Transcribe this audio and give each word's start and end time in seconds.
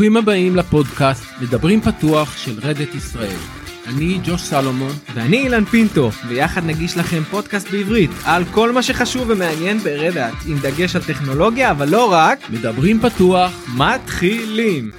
ברוכים 0.00 0.16
הבאים 0.16 0.56
לפודקאסט 0.56 1.24
מדברים 1.40 1.80
פתוח 1.80 2.36
של 2.36 2.58
רדת 2.62 2.94
ישראל. 2.94 3.36
אני 3.86 4.18
ג'וש 4.24 4.42
סלומון 4.42 4.92
ואני 5.14 5.38
אילן 5.38 5.64
פינטו 5.64 6.10
ויחד 6.28 6.64
נגיש 6.64 6.96
לכם 6.96 7.22
פודקאסט 7.30 7.70
בעברית 7.70 8.10
על 8.24 8.44
כל 8.44 8.72
מה 8.72 8.82
שחשוב 8.82 9.24
ומעניין 9.28 9.78
ברדאט 9.78 10.34
עם 10.46 10.58
דגש 10.58 10.96
על 10.96 11.02
טכנולוגיה 11.02 11.70
אבל 11.70 11.88
לא 11.88 12.12
רק 12.12 12.50
מדברים 12.50 13.00
פתוח 13.00 13.68
מתחילים. 13.76 14.90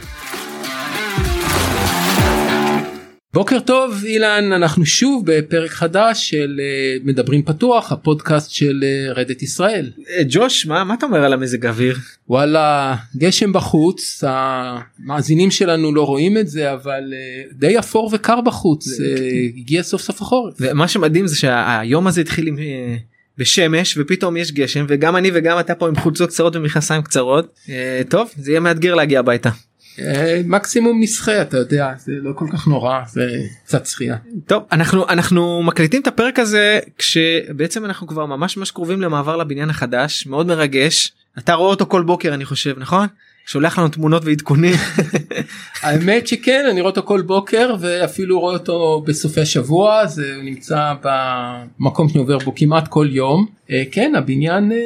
בוקר 3.33 3.59
טוב 3.59 4.03
אילן 4.05 4.51
אנחנו 4.51 4.85
שוב 4.85 5.23
בפרק 5.25 5.71
חדש 5.71 6.29
של 6.29 6.59
uh, 6.59 7.07
מדברים 7.07 7.43
פתוח 7.43 7.91
הפודקאסט 7.91 8.51
של 8.51 8.83
uh, 8.83 9.13
רדת 9.17 9.41
ישראל. 9.41 9.91
אה, 10.09 10.21
ג'וש 10.29 10.65
מה 10.65 10.83
מה 10.83 10.93
אתה 10.93 11.05
אומר 11.05 11.23
על 11.23 11.33
המזג 11.33 11.65
האוויר? 11.65 11.97
וואלה 12.29 12.95
גשם 13.17 13.53
בחוץ 13.53 14.23
המאזינים 14.27 15.51
שלנו 15.51 15.93
לא 15.93 16.05
רואים 16.05 16.37
את 16.37 16.47
זה 16.47 16.73
אבל 16.73 17.13
די 17.51 17.79
אפור 17.79 18.09
וקר 18.13 18.41
בחוץ 18.41 18.87
uh, 18.87 19.03
הגיע 19.57 19.83
סוף 19.83 20.01
סוף 20.01 20.21
החורף. 20.21 20.53
ומה 20.59 20.87
שמדהים 20.87 21.27
זה 21.27 21.35
שהיום 21.35 22.07
הזה 22.07 22.21
התחיל 22.21 22.47
עם. 22.47 22.57
בשמש 23.37 23.97
ופתאום 23.97 24.37
יש 24.37 24.51
גשם 24.51 24.85
וגם 24.89 25.15
אני 25.15 25.31
וגם 25.33 25.59
אתה 25.59 25.75
פה 25.75 25.87
עם 25.87 25.95
חולצות 25.95 26.29
קצרות 26.29 26.55
ומכנסיים 26.55 27.01
קצרות 27.01 27.59
טוב 28.09 28.29
זה 28.37 28.51
יהיה 28.51 28.59
מאתגר 28.59 28.95
להגיע 28.95 29.19
הביתה. 29.19 29.49
אה, 29.99 30.41
מקסימום 30.45 31.03
נסחה 31.03 31.41
אתה 31.41 31.57
יודע 31.57 31.91
זה 31.97 32.11
לא 32.15 32.31
כל 32.35 32.45
כך 32.53 32.67
נורא 32.67 32.99
זה 33.07 33.27
קצת 33.65 33.85
שחייה. 33.85 34.15
טוב 34.47 34.63
אנחנו 34.71 35.09
אנחנו 35.09 35.63
מקליטים 35.63 36.01
את 36.01 36.07
הפרק 36.07 36.39
הזה 36.39 36.79
כשבעצם 36.97 37.85
אנחנו 37.85 38.07
כבר 38.07 38.25
ממש 38.25 38.57
ממש 38.57 38.71
קרובים 38.71 39.01
למעבר 39.01 39.37
לבניין 39.37 39.69
החדש 39.69 40.27
מאוד 40.27 40.47
מרגש 40.47 41.11
אתה 41.37 41.53
רואה 41.53 41.69
אותו 41.69 41.85
כל 41.85 42.01
בוקר 42.03 42.33
אני 42.33 42.45
חושב 42.45 42.79
נכון? 42.79 43.07
שולח 43.45 43.79
לנו 43.79 43.89
תמונות 43.89 44.25
ועדכונים. 44.25 44.75
האמת 45.83 46.27
שכן 46.27 46.65
אני 46.69 46.81
רואה 46.81 46.89
אותו 46.89 47.03
כל 47.03 47.21
בוקר 47.21 47.75
ואפילו 47.79 48.39
רואה 48.39 48.53
אותו 48.53 49.03
בסופי 49.07 49.45
שבוע 49.45 50.05
זה 50.05 50.35
נמצא 50.43 50.93
במקום 51.79 52.09
שאני 52.09 52.19
עובר 52.19 52.37
בו 52.37 52.55
כמעט 52.55 52.87
כל 52.87 53.07
יום 53.09 53.45
אה, 53.71 53.83
כן 53.91 54.13
הבניין 54.15 54.71
אה, 54.71 54.77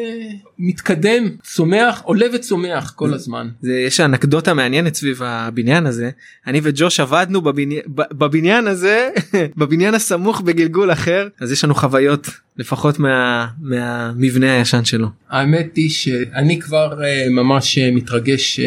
מתקדם 0.59 1.29
צומח 1.43 2.01
עולה 2.03 2.25
וצומח 2.33 2.93
כל 2.95 3.13
הזמן. 3.13 3.47
זה 3.61 3.73
יש 3.73 3.99
אנקדוטה 3.99 4.53
מעניינת 4.53 4.95
סביב 4.95 5.21
הבניין 5.23 5.85
הזה 5.85 6.09
אני 6.47 6.59
וג'וש 6.63 6.99
עבדנו 6.99 7.41
בבניין, 7.41 7.81
בבניין 7.87 8.67
הזה 8.67 9.09
בבניין 9.57 9.93
הסמוך 9.93 10.41
בגלגול 10.41 10.91
אחר 10.91 11.27
אז 11.39 11.51
יש 11.51 11.63
לנו 11.63 11.75
חוויות 11.75 12.29
לפחות 12.57 12.99
מה, 12.99 13.47
מהמבנה 13.61 14.57
הישן 14.57 14.85
שלו. 14.85 15.07
האמת 15.29 15.75
היא 15.75 15.89
שאני 15.89 16.59
כבר 16.59 16.91
uh, 16.91 17.29
ממש 17.29 17.77
uh, 17.77 17.95
מתרגש 17.95 18.59
uh, 18.59 18.63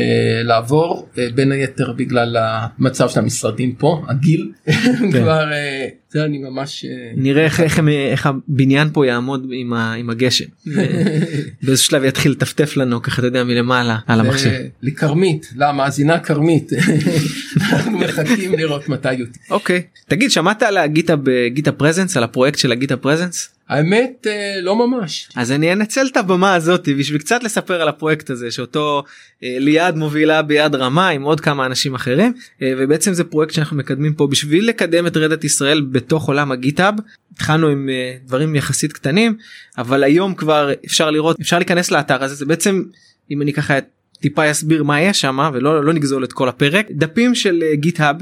לעבור 0.46 1.08
uh, 1.14 1.18
בין 1.34 1.52
היתר 1.52 1.92
בגלל 1.92 2.36
המצב 2.40 3.08
של 3.08 3.20
המשרדים 3.20 3.74
פה 3.74 4.04
הגיל 4.08 4.52
כן. 4.66 5.10
כבר 5.10 5.44
uh, 5.50 6.07
זה 6.10 6.24
אני 6.24 6.38
ממש 6.38 6.84
נראה 7.16 7.44
איך, 7.44 7.60
איך, 7.60 7.80
איך 7.88 8.26
הבניין 8.26 8.88
פה 8.92 9.06
יעמוד 9.06 9.46
עם, 9.52 9.72
ה, 9.72 9.92
עם 9.92 10.10
הגשם 10.10 10.44
באיזה 11.62 11.82
שלב 11.82 12.04
יתחיל 12.04 12.32
לטפטף 12.32 12.76
לנו 12.76 13.02
ככה 13.02 13.18
אתה 13.18 13.26
יודע 13.26 13.44
מלמעלה 13.44 13.98
על 14.06 14.20
המחשב. 14.20 14.50
לכרמית 14.82 15.52
למאזינה 15.56 16.18
כרמית 16.18 16.72
אנחנו 17.72 17.98
מחכים 17.98 18.54
לראות 18.54 18.88
מתי 18.88 19.12
יותי. 19.12 19.38
אוקיי 19.50 19.82
תגיד 20.08 20.30
שמעת 20.30 20.62
על 20.62 20.76
ה 20.76 20.90
GitHub 20.90 21.72
presence 21.76 22.16
על 22.16 22.22
הפרויקט 22.22 22.58
של 22.58 22.72
ה 22.72 22.76
GitHub 22.76 22.96
presence? 22.96 23.57
האמת 23.68 24.26
אה, 24.26 24.60
לא 24.62 24.86
ממש. 24.86 25.28
אז 25.36 25.52
אני 25.52 25.72
אנצל 25.72 26.06
את 26.06 26.16
הבמה 26.16 26.54
הזאת 26.54 26.88
בשביל 26.98 27.18
קצת 27.18 27.42
לספר 27.42 27.82
על 27.82 27.88
הפרויקט 27.88 28.30
הזה 28.30 28.50
שאותו 28.50 29.04
אה, 29.42 29.56
ליעד 29.58 29.96
מובילה 29.96 30.42
ביד 30.42 30.74
רמה 30.74 31.08
עם 31.08 31.22
עוד 31.22 31.40
כמה 31.40 31.66
אנשים 31.66 31.94
אחרים 31.94 32.32
אה, 32.62 32.72
ובעצם 32.78 33.12
זה 33.12 33.24
פרויקט 33.24 33.54
שאנחנו 33.54 33.76
מקדמים 33.76 34.14
פה 34.14 34.26
בשביל 34.26 34.68
לקדם 34.68 35.06
את 35.06 35.16
Red 35.16 35.30
Hat 35.30 35.44
ישראל 35.44 35.80
בתוך 35.80 36.28
עולם 36.28 36.52
ה 36.52 36.57
GitHub. 36.58 36.94
התחלנו 37.32 37.68
עם 37.68 37.88
דברים 38.26 38.56
יחסית 38.56 38.92
קטנים 38.92 39.36
אבל 39.78 40.04
היום 40.04 40.34
כבר 40.34 40.70
אפשר 40.86 41.10
לראות 41.10 41.40
אפשר 41.40 41.58
להיכנס 41.58 41.90
לאתר 41.90 42.24
הזה 42.24 42.34
זה 42.34 42.46
בעצם 42.46 42.82
אם 43.30 43.42
אני 43.42 43.52
ככה 43.52 43.74
טיפה 44.20 44.50
אסביר 44.50 44.82
מה 44.82 45.00
יש 45.00 45.20
שם 45.20 45.50
ולא 45.52 45.84
לא 45.84 45.92
נגזול 45.92 46.24
את 46.24 46.32
כל 46.32 46.48
הפרק 46.48 46.86
דפים 46.90 47.34
של 47.34 47.62
GitHub 47.74 48.16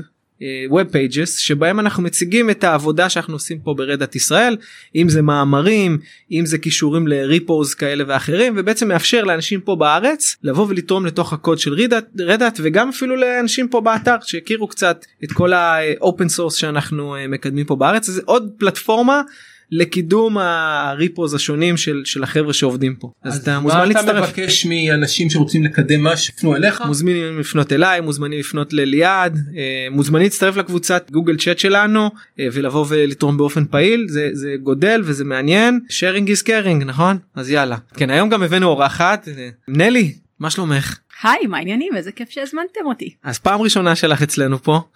web 0.70 0.84
pages 0.84 1.37
שבהם 1.36 1.80
אנחנו 1.80 2.02
מציגים 2.02 2.50
את 2.50 2.64
העבודה 2.64 3.08
שאנחנו 3.08 3.34
עושים 3.34 3.58
פה 3.58 3.74
ב 3.75 3.81
Red 3.81 3.98
Hat 3.98 4.16
ישראל 4.16 4.56
אם 4.97 5.08
זה 5.08 5.22
מאמרים 5.22 5.98
אם 6.32 6.47
זה 6.47 6.58
קישורים 6.59 7.09
ל 7.09 7.19
repos 7.19 7.75
כאלה 7.74 8.04
ואחרים 8.06 8.54
ובעצם 8.56 8.88
מאפשר 8.88 9.25
לאנשים 9.25 9.60
פה 9.60 9.76
בארץ 9.76 10.36
לבוא 10.42 10.66
ולתרום 10.69 11.06
לתוך 11.06 11.32
הקוד 11.32 11.58
של 11.58 11.72
Red 11.72 11.86
Hat, 11.86 12.04
Red 12.20 12.41
Hat 12.41 12.60
וגם 12.62 12.88
אפילו 12.88 13.16
לאנשים 13.16 13.69
פה 13.69 13.80
באתר 13.80 14.16
שיכירו 14.22 14.69
קצת 14.69 15.04
את 15.25 15.32
כל 15.32 15.52
ה 15.53 15.68
open 15.68 16.28
source 16.28 16.54
שאנחנו 16.54 17.16
אה, 17.16 17.28
מקדמים 17.28 17.66
פה 17.66 17.76
בארץ. 17.76 18.06
זה 18.06 18.22
עוד 18.25 18.50
פלטפורמה 18.58 19.22
לקידום 19.71 20.38
ה 20.38 20.54
repos 20.54 21.34
השונים 21.34 21.77
של 21.77 22.03
של 22.04 22.22
החבר'ה 22.22 22.53
שעובדים 22.53 22.94
פה. 22.94 23.12
אז, 23.22 23.34
אז 23.34 23.43
אתה 23.43 23.60
מוזמן 23.60 23.88
להצטרף. 23.88 24.04
מה 24.04 24.19
אתה 24.19 24.27
מבקש 24.27 24.66
מאנשים 24.66 25.31
שרוצים 25.31 25.65
לקדם 25.65 26.00
מה 26.00 26.16
שיפנו 26.16 26.56
אליך? 26.56 26.82
מוזמנים 26.87 27.41
לפנות 27.41 27.72
אליי 27.72 28.00
מוזמנים 28.00 28.38
לפנות 28.38 28.72
לליעד 28.72 29.38
אה, 29.56 29.87
מוזמנים 29.91 30.22
להצטרף 30.22 30.56
לקבוצת 30.56 31.10
Google 31.10 31.37
Chat 31.37 31.59
שלנו 31.59 32.10
אה, 32.41 32.47
ולבוא 32.53 32.84
ולתרום 32.88 33.37
באופן 33.37 33.65
פעיל. 33.65 34.06
זה 34.09 34.31
זה 34.32 34.55
גודל 34.62 35.03
וזה 35.05 35.25
מעניין. 35.25 35.81
sharing 35.88 36.28
is 36.28 36.47
caring 36.47 36.84
נכון? 36.84 37.19
אז 37.34 37.50
יאללה. 37.50 37.76
כן 37.97 38.10
היום 38.10 38.28
גם 38.28 38.43
הבאנו 38.43 38.66
אורחת 38.66 39.28
אה, 39.28 39.49
נלי 39.69 40.15
מה 40.41 40.50
שלומך? 40.50 40.99
היי 41.22 41.47
מה 41.47 41.56
העניינים? 41.56 41.97
איזה 41.97 42.12
כיף 42.12 42.31
שהזמנתם 42.31 42.81
אותי. 42.84 43.15
אז 43.25 43.38
פעם 43.38 43.60
ראשונה 43.60 43.97
שלך 43.97 44.22
אצלנו 44.22 44.62
פה. 44.62 44.81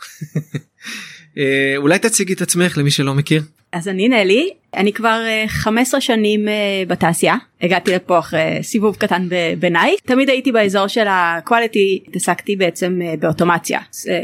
אולי 1.76 1.98
תציגי 1.98 2.32
את 2.32 2.42
עצמך 2.42 2.78
למי 2.78 2.90
שלא 2.90 3.14
מכיר. 3.14 3.42
אז 3.72 3.88
אני 3.88 4.08
נלי, 4.08 4.50
אני 4.74 4.92
כבר 4.92 5.20
15 5.48 5.98
אה, 5.98 6.00
שנים 6.00 6.48
אה, 6.48 6.54
בתעשייה, 6.88 7.36
הגעתי 7.62 7.94
לפה 7.94 8.18
אחרי 8.18 8.58
סיבוב 8.62 8.96
קטן 8.96 9.28
בנייק, 9.58 10.00
תמיד 10.00 10.28
הייתי 10.28 10.52
באזור 10.52 10.86
של 10.86 11.06
ה-quality, 11.08 12.08
התעסקתי 12.08 12.56
בעצם 12.56 13.00
אה, 13.02 13.14
באוטומציה, 13.20 13.80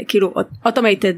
כאילו 0.07 0.33
automated 0.65 1.13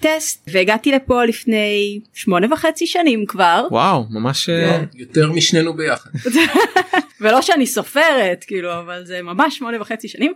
test, 0.00 0.48
והגעתי 0.52 0.92
לפה 0.92 1.24
לפני 1.24 2.00
שמונה 2.14 2.52
וחצי 2.52 2.86
שנים 2.86 3.26
כבר. 3.26 3.66
וואו, 3.70 4.04
ממש... 4.10 4.48
לא, 4.48 4.76
יותר 4.94 5.32
משנינו 5.32 5.74
ביחד. 5.74 6.10
ולא 7.20 7.42
שאני 7.42 7.66
סופרת, 7.66 8.44
כאילו, 8.46 8.78
אבל 8.78 9.02
זה 9.04 9.22
ממש 9.22 9.58
שמונה 9.58 9.80
וחצי 9.80 10.08
שנים. 10.08 10.32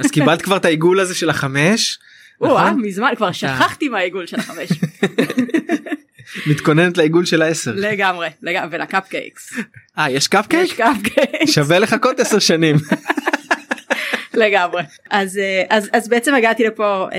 אז 0.00 0.10
קיבלת 0.10 0.42
כבר 0.42 0.56
את 0.56 0.64
העיגול 0.64 1.00
הזה 1.00 1.14
של 1.14 1.30
החמש? 1.30 1.98
נכון? 2.40 2.80
מזמן 2.80 3.12
כבר 3.16 3.32
שכחתי 3.32 3.88
מהעיגול 3.88 4.26
של 4.26 4.36
החמש. 4.36 4.68
מתכוננת 6.46 6.98
לעיגול 6.98 7.24
של 7.24 7.42
העשר. 7.42 7.72
לגמרי, 7.76 8.28
לגמרי, 8.42 8.68
ול 8.72 8.87
cupcakes. 8.87 9.52
אה, 9.98 10.10
יש 10.10 10.28
קפקייק? 10.28 10.64
יש 10.64 10.72
cupcakes. 10.72 11.54
שווה 11.54 11.78
לחכות 11.78 12.20
עשר 12.20 12.38
שנים. 12.38 12.76
לגמרי 14.36 14.82
אז 15.10 15.38
אה, 15.38 15.62
אז 15.70 15.90
אז 15.92 16.08
בעצם 16.08 16.34
הגעתי 16.34 16.64
לפה 16.64 17.06
אה, 17.12 17.18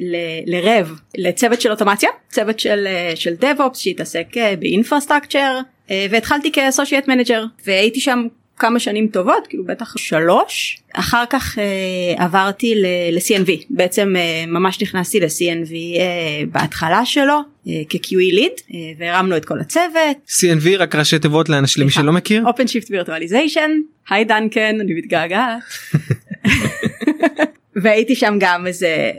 ל, 0.00 0.16
לרב 0.46 1.00
לצוות 1.18 1.60
של 1.60 1.70
אוטומציה 1.70 2.10
צוות 2.28 2.60
של 2.60 2.86
אה, 2.86 3.12
של 3.16 3.34
DevOps 3.40 3.74
שהתעסק 3.74 4.26
אה, 4.36 4.54
ב 4.56 4.63
infrastructure 4.63 5.60
אה, 5.90 6.06
והתחלתי 6.10 6.52
כ 6.52 6.62
associate 6.62 7.08
manager 7.08 7.44
והייתי 7.66 8.00
שם 8.00 8.26
כמה 8.58 8.78
שנים 8.78 9.08
טובות 9.08 9.46
כאילו 9.46 9.64
בטח 9.64 9.96
שלוש 9.96 10.78
אחר 10.92 11.24
כך 11.30 11.58
אה, 11.58 12.24
עברתי 12.24 12.74
ל-CNV 12.74 13.50
בעצם 13.70 14.14
אה, 14.16 14.44
ממש 14.46 14.82
נכנסתי 14.82 15.20
ל-CNV 15.20 15.72
אה, 15.72 16.44
בהתחלה 16.52 17.04
שלו 17.04 17.34
אה, 17.68 17.82
כ-QE 17.88 18.16
ליד 18.16 18.52
אה, 18.74 18.78
והרמנו 18.98 19.36
את 19.36 19.44
כל 19.44 19.60
הצוות. 19.60 20.16
CNV 20.28 20.78
רק 20.78 20.94
ראשי 20.94 21.18
תיבות 21.18 21.48
לאנשים 21.48 21.82
למי 21.82 21.90
שלא 21.90 22.12
מכיר. 22.12 22.44
Open 22.48 22.68
Shift 22.68 22.88
Virtualization 22.88 23.70
היי 24.08 24.24
דנקן 24.24 24.80
אני 24.80 24.94
מתגעגעת. 24.94 25.58
והייתי 27.76 28.14
שם 28.14 28.36
גם 28.40 28.66
איזה 28.66 29.10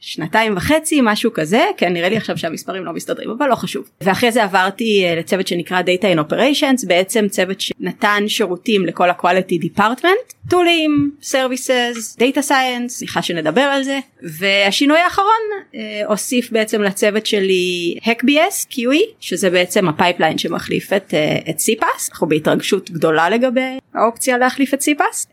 שנתיים 0.00 0.56
וחצי 0.56 1.00
משהו 1.02 1.32
כזה. 1.32 1.64
כן 1.76 1.92
נראה 1.92 2.08
לי 2.08 2.16
עכשיו 2.16 2.38
שהמספרים 2.38 2.84
לא 2.84 2.92
מסתדרים 2.92 3.30
אבל 3.30 3.48
לא 3.48 3.54
חשוב. 3.54 3.88
ואחרי 4.00 4.32
זה 4.32 4.44
עברתי 4.44 5.04
אה, 5.04 5.14
לצוות 5.14 5.46
שנקרא 5.46 5.82
Data 5.82 6.16
and 6.16 6.30
Operations 6.30 6.86
בעצם 6.86 7.28
צוות 7.28 7.60
שנתן 7.60 8.24
שירותים 8.26 8.86
לכל 8.86 9.10
ה-quality 9.10 9.64
department. 9.64 10.34
טולים, 10.50 11.10
services 11.22 12.20
data 12.20 12.48
science 12.48 12.88
סליחה 12.88 13.22
שנדבר 13.22 13.60
על 13.60 13.82
זה. 13.82 13.98
והשינוי 14.22 14.98
האחרון 14.98 15.28
אה, 15.74 16.02
הוסיף 16.06 16.50
בעצם 16.52 16.82
לצוות 16.82 17.26
שלי 17.26 17.96
HackBS 18.02 18.72
QE 18.72 18.98
שזה 19.20 19.50
בעצם 19.50 19.88
ה 19.88 19.94
pipeline 19.94 20.38
שמחליף 20.38 20.92
את, 20.92 21.14
אה, 21.14 21.38
את 21.50 21.56
CPAS 21.56 22.10
אנחנו 22.10 22.26
בהתרגשות 22.26 22.90
גדולה 22.90 23.30
לגבי 23.30 23.78
האופציה 23.94 24.38
להחליף 24.38 24.74
את 24.74 24.80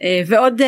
אה, 0.04 0.22
ועוד 0.28 0.62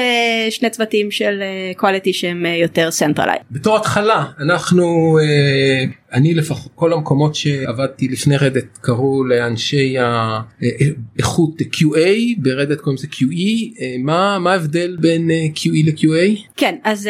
שני 0.50 0.70
צוותים 0.70 1.12
של 1.12 1.44
quality 1.78 2.03
quality 2.04 2.14
שהם 2.14 2.46
יותר 2.46 2.90
centralized. 3.00 3.44
בתור 3.52 3.78
התחלה 3.78 4.26
אנחנו 4.40 5.18
אה, 5.22 5.84
אני 6.14 6.34
לפחות 6.34 6.72
כל 6.76 6.94
המקומות 6.94 7.36
שעבדתי 7.36 8.08
לפני 8.08 8.38
רדת 8.38 8.78
קראו 8.82 9.24
לאנשי 9.24 9.96
האיכות 9.98 11.62
QA 11.62 12.08
ברדת 12.38 12.82
קוראים 12.82 12.98
לזה 12.98 13.08
QE 13.12 13.84
מה 14.00 14.40
מה 14.40 14.52
ההבדל 14.52 14.98
בין 15.00 15.30
QE 15.56 15.86
ל-QA? 15.86 16.40
כן 16.58 16.76
אז 16.84 17.10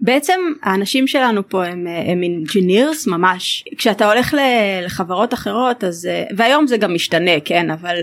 בעצם 0.00 0.40
האנשים 0.62 1.06
שלנו 1.06 1.48
פה 1.48 1.64
הם 1.64 1.86
הם 1.86 2.20
engineers 2.22 3.10
ממש 3.10 3.64
כשאתה 3.78 4.12
הולך 4.12 4.34
לחברות 4.84 5.34
אחרות 5.34 5.84
אז 5.84 6.08
והיום 6.36 6.66
זה 6.66 6.76
גם 6.76 6.94
משתנה 6.94 7.40
כן 7.44 7.70
אבל 7.70 7.96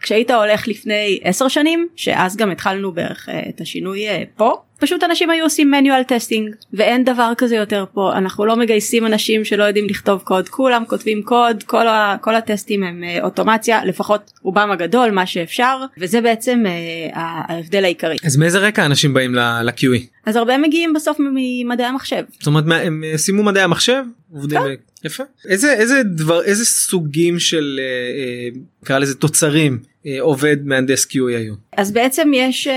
כשהיית 0.00 0.30
הולך 0.30 0.68
לפני 0.68 1.18
10 1.22 1.48
שנים 1.48 1.88
שאז 1.96 2.36
גם 2.36 2.50
התחלנו 2.50 2.92
בערך 2.92 3.28
את 3.48 3.60
השינוי 3.60 4.04
פה 4.36 4.54
פשוט 4.78 5.04
אנשים 5.04 5.30
היו 5.30 5.44
עושים 5.44 5.74
manual 5.74 6.04
testing 6.08 6.54
ואין 6.72 7.04
דבר 7.04 7.32
כזה 7.38 7.56
יותר 7.56 7.84
פה 7.92 8.12
אנחנו 8.12 8.46
לא 8.46 8.56
מגייסים 8.56 9.06
אנשים 9.06 9.44
שלא 9.44 9.64
יודעים 9.64 9.86
לכתוב 9.86 10.22
קוד 10.22 10.48
כולם 10.48 10.84
כותבים 10.86 11.22
קוד 11.22 11.62
כל, 11.62 11.86
ה, 11.86 12.16
כל 12.20 12.34
הטסטים 12.34 12.82
הם 12.82 13.04
uh, 13.04 13.24
אוטומציה 13.24 13.84
לפחות 13.84 14.32
רובם 14.42 14.70
הגדול 14.70 15.10
מה 15.10 15.26
שאפשר 15.26 15.78
וזה 15.98 16.20
בעצם 16.20 16.64
uh, 16.66 17.18
ההבדל 17.18 17.84
העיקרי. 17.84 18.16
אז 18.24 18.36
מאיזה 18.36 18.58
רקע 18.58 18.86
אנשים 18.86 19.14
באים 19.14 19.34
ל-QE? 19.34 20.06
אז 20.26 20.36
הרבה 20.36 20.58
מגיעים 20.58 20.92
בסוף 20.92 21.16
ממדעי 21.20 21.86
המחשב. 21.86 22.22
זאת 22.32 22.46
אומרת 22.46 22.64
הם 22.68 23.02
סיימו 23.16 23.42
מדעי 23.42 23.62
המחשב? 23.62 24.02
עובדים 24.32 24.58
כן. 24.58 24.64
ב... 24.64 24.88
יפה. 25.04 25.24
איזה 25.48 25.72
איזה 25.72 26.02
דבר 26.02 26.42
איזה 26.42 26.64
סוגים 26.64 27.38
של 27.38 27.80
נקרא 28.82 28.94
אה, 28.94 29.00
לזה 29.00 29.14
תוצרים 29.14 29.72
אה, 29.72 29.97
עובד 30.20 30.56
מהנדס 30.64 31.04
QA 31.04 31.36
היום. 31.36 31.56
אז 31.76 31.92
בעצם 31.92 32.30
יש 32.34 32.66
אה, 32.66 32.74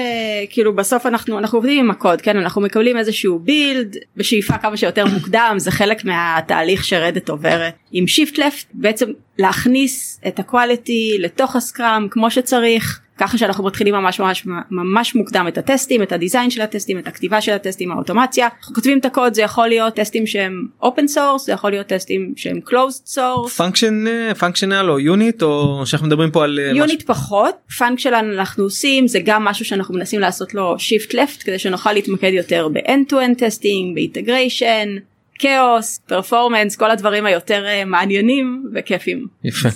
כאילו 0.50 0.76
בסוף 0.76 1.06
אנחנו 1.06 1.40
אנחנו 1.40 1.58
עובדים 1.58 1.86
עם 1.86 1.92
הקוד 1.92 2.22
כן 2.22 2.38
אנחנו 2.38 2.62
מקבלים 2.62 2.98
איזשהו 2.98 3.40
build 3.40 3.96
בשאיפה 4.18 4.58
כמה 4.58 4.78
שיותר 4.78 5.06
מוקדם 5.06 5.56
זה 5.58 5.72
חלק 5.72 6.06
מהתהליך 6.06 6.84
ש 6.84 6.95
Red 6.95 7.12
Hat 7.13 7.30
עוברת 7.30 7.74
עם 7.92 8.08
shift 8.08 8.38
left 8.38 8.66
בעצם 8.74 9.06
להכניס 9.38 10.22
את 10.28 10.40
ה 10.40 10.50
quality 10.50 11.18
לתוך 11.20 11.56
ה 11.56 11.64
scrum 11.64 12.08
כמו 12.12 12.32
שצריך 12.32 13.00
ככה 13.18 13.38
שאנחנו 13.38 13.64
מתחילים 13.64 13.94
ממש 13.94 14.20
ממש 14.20 14.48
ממש 14.72 15.16
מוקדם 15.16 15.46
את 15.48 15.58
הטסטים 15.58 16.04
את 16.04 16.12
ה 16.12 16.17
design 16.17 16.50
של 16.50 16.62
הטסטים 16.62 17.00
את 17.00 17.08
הכתיבה 17.08 17.42
של 17.42 17.52
הטסטים 17.52 17.92
האוטומציה 17.92 18.48
אנחנו 18.60 18.76
כותבים 18.76 19.00
את 19.00 19.06
הקוד 19.06 19.34
זה 19.34 19.42
יכול 19.42 19.68
להיות 19.68 19.94
טסטים 19.94 20.28
שהם 20.28 20.68
open 20.84 21.16
source 21.16 21.38
זה 21.46 21.52
יכול 21.52 21.72
להיות 21.72 21.88
טסטים 21.88 22.34
שהם 22.36 22.60
closed 22.68 23.16
source. 23.16 23.50
function 23.58 24.06
functional 24.40 24.90
או 24.90 25.00
unit 25.00 25.44
או 25.44 25.82
שאנחנו 25.86 26.08
מדברים 26.08 26.32
פה 26.32 26.44
על 26.44 26.60
unit 26.60 26.96
משהו... 26.96 27.08
פחות 27.08 27.56
functional 27.78 28.40
אנחנו 28.40 28.64
עושים 28.64 29.08
זה 29.08 29.20
גם 29.26 29.44
משהו 29.44 29.66
שאנחנו 29.66 29.96
מנסים 29.96 30.20
לעשות 30.20 30.54
לו 30.54 30.76
shift 30.76 31.12
left 31.12 31.44
כדי 31.44 31.60
שנוכל 31.60 31.94
להתמקד 31.94 32.32
יותר 32.34 32.68
ב- 32.74 32.89
end 32.89 33.12
to 33.12 33.14
end 33.14 33.46
testing 33.46 33.96
ב 33.96 34.04
integration 34.04 34.96
chaos 35.40 36.00
performance 36.08 36.76
כל 36.76 36.92
הדברים 36.92 37.26
היותר 37.26 37.66
מעניינים 37.86 38.72
וכיפים. 38.74 39.28
יפה. 39.44 39.70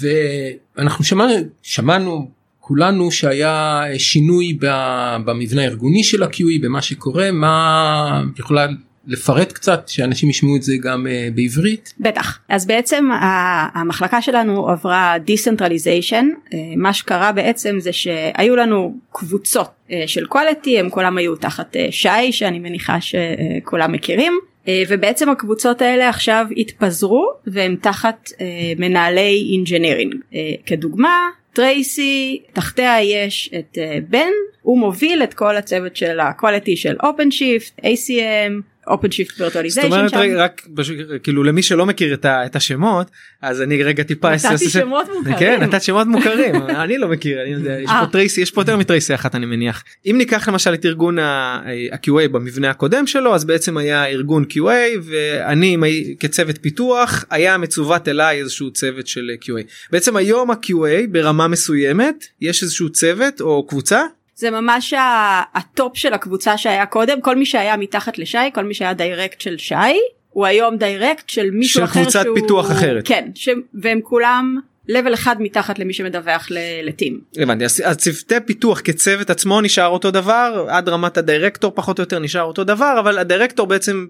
ואנחנו 0.78 1.04
שמענו 1.04 1.34
שמענו 1.64 2.32
כולנו 2.68 3.12
שהיה 3.12 3.84
שינוי 3.98 4.58
במבנה 5.26 5.62
הארגוני 5.62 6.04
של 6.04 6.24
ה-QE 6.24 6.62
במה 6.62 6.82
שקורה 6.82 7.32
מה 7.32 8.24
יכולה 8.40 8.68
לפרט 9.08 9.52
קצת 9.52 9.88
שאנשים 9.88 10.30
ישמעו 10.30 10.56
את 10.56 10.64
זה 10.64 10.74
גם 10.82 11.08
uh, 11.08 11.36
בעברית? 11.36 11.94
בטח. 12.00 12.40
אז 12.50 12.68
בעצם 12.68 13.10
המחלקה 13.74 14.22
שלנו 14.22 14.70
עברה 14.70 15.16
decentralization 15.26 16.26
uh, 16.46 16.56
מה 16.78 16.94
שקרה 16.94 17.32
בעצם 17.32 17.76
זה 17.80 17.94
שהיו 17.94 18.56
לנו 18.56 18.96
קבוצות 19.12 19.70
uh, 19.88 19.94
של 20.08 20.26
quality 20.34 20.70
הם 20.80 20.90
כולם 20.90 21.18
היו 21.18 21.36
תחת 21.36 21.76
שי 21.92 22.32
שאני 22.32 22.60
מניחה 22.60 22.98
שכולם 23.02 23.92
מכירים 23.92 24.34
ובעצם 24.90 25.30
הקבוצות 25.30 25.82
האלה 25.82 26.10
עכשיו 26.10 26.46
התפזרו 26.58 27.32
והם 27.48 27.76
תחת 27.82 28.30
מנהלי 28.78 29.50
engineering 29.52 30.16
כדוגמה 30.66 31.30
טרייסי 31.56 32.42
תחתיה 32.54 33.02
יש 33.02 33.52
את 33.60 33.78
בן 34.10 34.32
הוא 34.62 34.80
מוביל 34.80 35.24
את 35.24 35.34
כל 35.34 35.56
הצוות 35.56 35.96
של 35.96 36.20
ה-quality 36.20 36.76
של 36.76 36.96
OpenShift, 37.04 37.82
ACM, 37.82 38.62
OpenShift 38.90 39.38
virtualization. 39.38 39.70
זאת 39.70 39.84
אומרת 39.84 40.14
רק 40.36 40.68
כאילו 41.24 41.44
למי 41.44 41.64
שלא 41.64 41.86
מכיר 41.86 42.14
את, 42.14 42.26
ה, 42.26 42.46
את 42.46 42.56
השמות 42.56 43.12
אז 43.42 43.62
אני 43.62 43.84
רגע 43.84 44.04
טיפה 44.04 44.36
נתתי 44.36 44.70
שמות 44.70 45.06
מוכרים. 45.18 45.36
כן 45.40 45.64
נתת 45.64 45.84
שמות 45.84 46.08
מוכרים 46.08 46.56
אני 46.56 46.98
לא 46.98 47.08
מכיר 47.08 47.42
אני 47.42 47.50
יודע 47.50 47.80
יש 47.80 47.90
פה 48.00 48.06
טרייסי 48.12 48.42
יש 48.42 48.52
פה 48.52 48.62
יותר 48.62 48.78
מטרייסי 48.78 49.16
אחת 49.16 49.36
אני 49.36 49.46
מניח 49.46 49.84
אם 50.06 50.16
ניקח 50.18 50.48
למשל 50.50 50.74
את 50.74 50.86
ארגון 50.86 51.20
ה-QA 51.20 52.28
במבנה 52.32 52.70
הקודם 52.70 53.08
שלו 53.08 53.36
אז 53.36 53.46
בעצם 53.46 53.78
היה 53.78 54.06
ארגון 54.08 54.46
QA 54.52 55.00
ואני 55.04 55.78
כצוות 56.20 56.58
פיתוח 56.62 57.26
היה 57.30 57.58
מצוות 57.58 58.08
אליי 58.08 58.40
איזשהו 58.40 58.72
צוות 58.72 59.08
של 59.08 59.32
QA 59.42 59.64
בעצם 59.92 60.16
היום 60.16 60.52
ה-QA 60.52 61.08
ברמה 61.12 61.48
מסוימת 61.48 62.26
יש 62.42 62.64
איזשהו 62.64 62.90
צוות 62.90 63.42
או 63.42 63.68
קבוצה 63.68 64.02
זה 64.36 64.52
ממש 64.52 64.94
ה 65.54 65.65
top 65.65 65.98
של 65.98 66.14
הקבוצה 66.14 66.58
שהיה 66.58 66.86
קודם 66.86 67.22
כל 67.22 67.36
מי 67.36 67.46
שהיה 67.46 67.78
מתחת 67.78 68.18
לשי 68.18 68.38
כל 68.54 68.64
מי 68.64 68.74
שהיה 68.74 68.94
direct 68.94 69.42
של 69.42 69.58
שי 69.58 69.76
הוא 70.30 70.46
היום 70.46 70.78
direct 70.78 71.30
של 71.30 71.52
מישהו 71.52 71.80
של 71.80 71.84
אחר 71.84 72.02
קבוצת 72.02 72.24
שהוא 72.24 72.36
פיתוח 72.36 72.72
אחרת 72.72 73.08
כן 73.08 73.30
ש... 73.36 73.50
והם 73.74 74.00
כולם 74.04 74.60
level 74.88 75.14
אחד 75.14 75.36
מתחת 75.40 75.80
למי 75.80 75.94
שמדווח 75.94 76.48
לטים. 76.84 77.20
הבנתי 77.38 77.66
אז 77.66 77.98
צוותי 77.98 78.36
פיתוח 78.46 78.82
כצוות 78.84 79.30
עצמו 79.30 79.62
נשאר 79.62 79.88
אותו 79.88 80.12
דבר 80.12 80.66
עד 80.70 80.90
רמת 80.90 81.18
הדירקטור 81.18 81.72
פחות 81.76 82.00
או 82.00 82.02
יותר 82.02 82.20
נשאר 82.20 82.44
אותו 82.44 82.64
דבר 82.64 82.96
אבל 83.00 83.18
הדירקטור 83.18 83.68
בעצם 83.68 84.06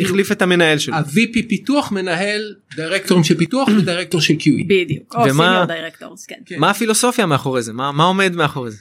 החליף 0.00 0.32
את 0.32 0.42
המנהל 0.42 0.78
שלו. 0.78 0.94
ה-VP 0.94 1.48
פיתוח 1.48 1.92
מנהל 1.92 2.54
דירקטורים 2.76 3.24
של 3.24 3.38
פיתוח 3.38 3.68
ודירקטור 3.78 4.20
של 4.20 4.34
QE. 4.34 4.64
בדיוק. 4.68 5.14
או 5.14 5.24
senior 5.30 5.64
directors 5.64 6.26
כן. 6.26 6.36
מה 6.56 6.70
הפילוסופיה 6.70 7.26
מאחורי 7.26 7.62
זה 7.62 7.72
מה 7.72 7.92
מה 7.92 8.04
עומד 8.04 8.36
מאחורי 8.36 8.70
זה. 8.70 8.78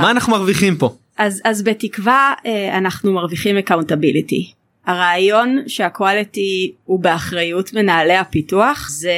מה 0.00 0.10
אנחנו 0.10 0.32
מרוויחים 0.32 0.76
פה? 0.76 0.96
אז 1.18 1.40
אז 1.44 1.62
בתקווה 1.62 2.34
אנחנו 2.72 3.12
מרוויחים 3.12 3.56
accountability. 3.56 4.52
הרעיון 4.86 5.62
שה 5.66 5.98
quality 5.98 6.72
הוא 6.84 7.00
באחריות 7.00 7.74
מנהלי 7.74 8.16
הפיתוח 8.16 8.88
זה 8.90 9.12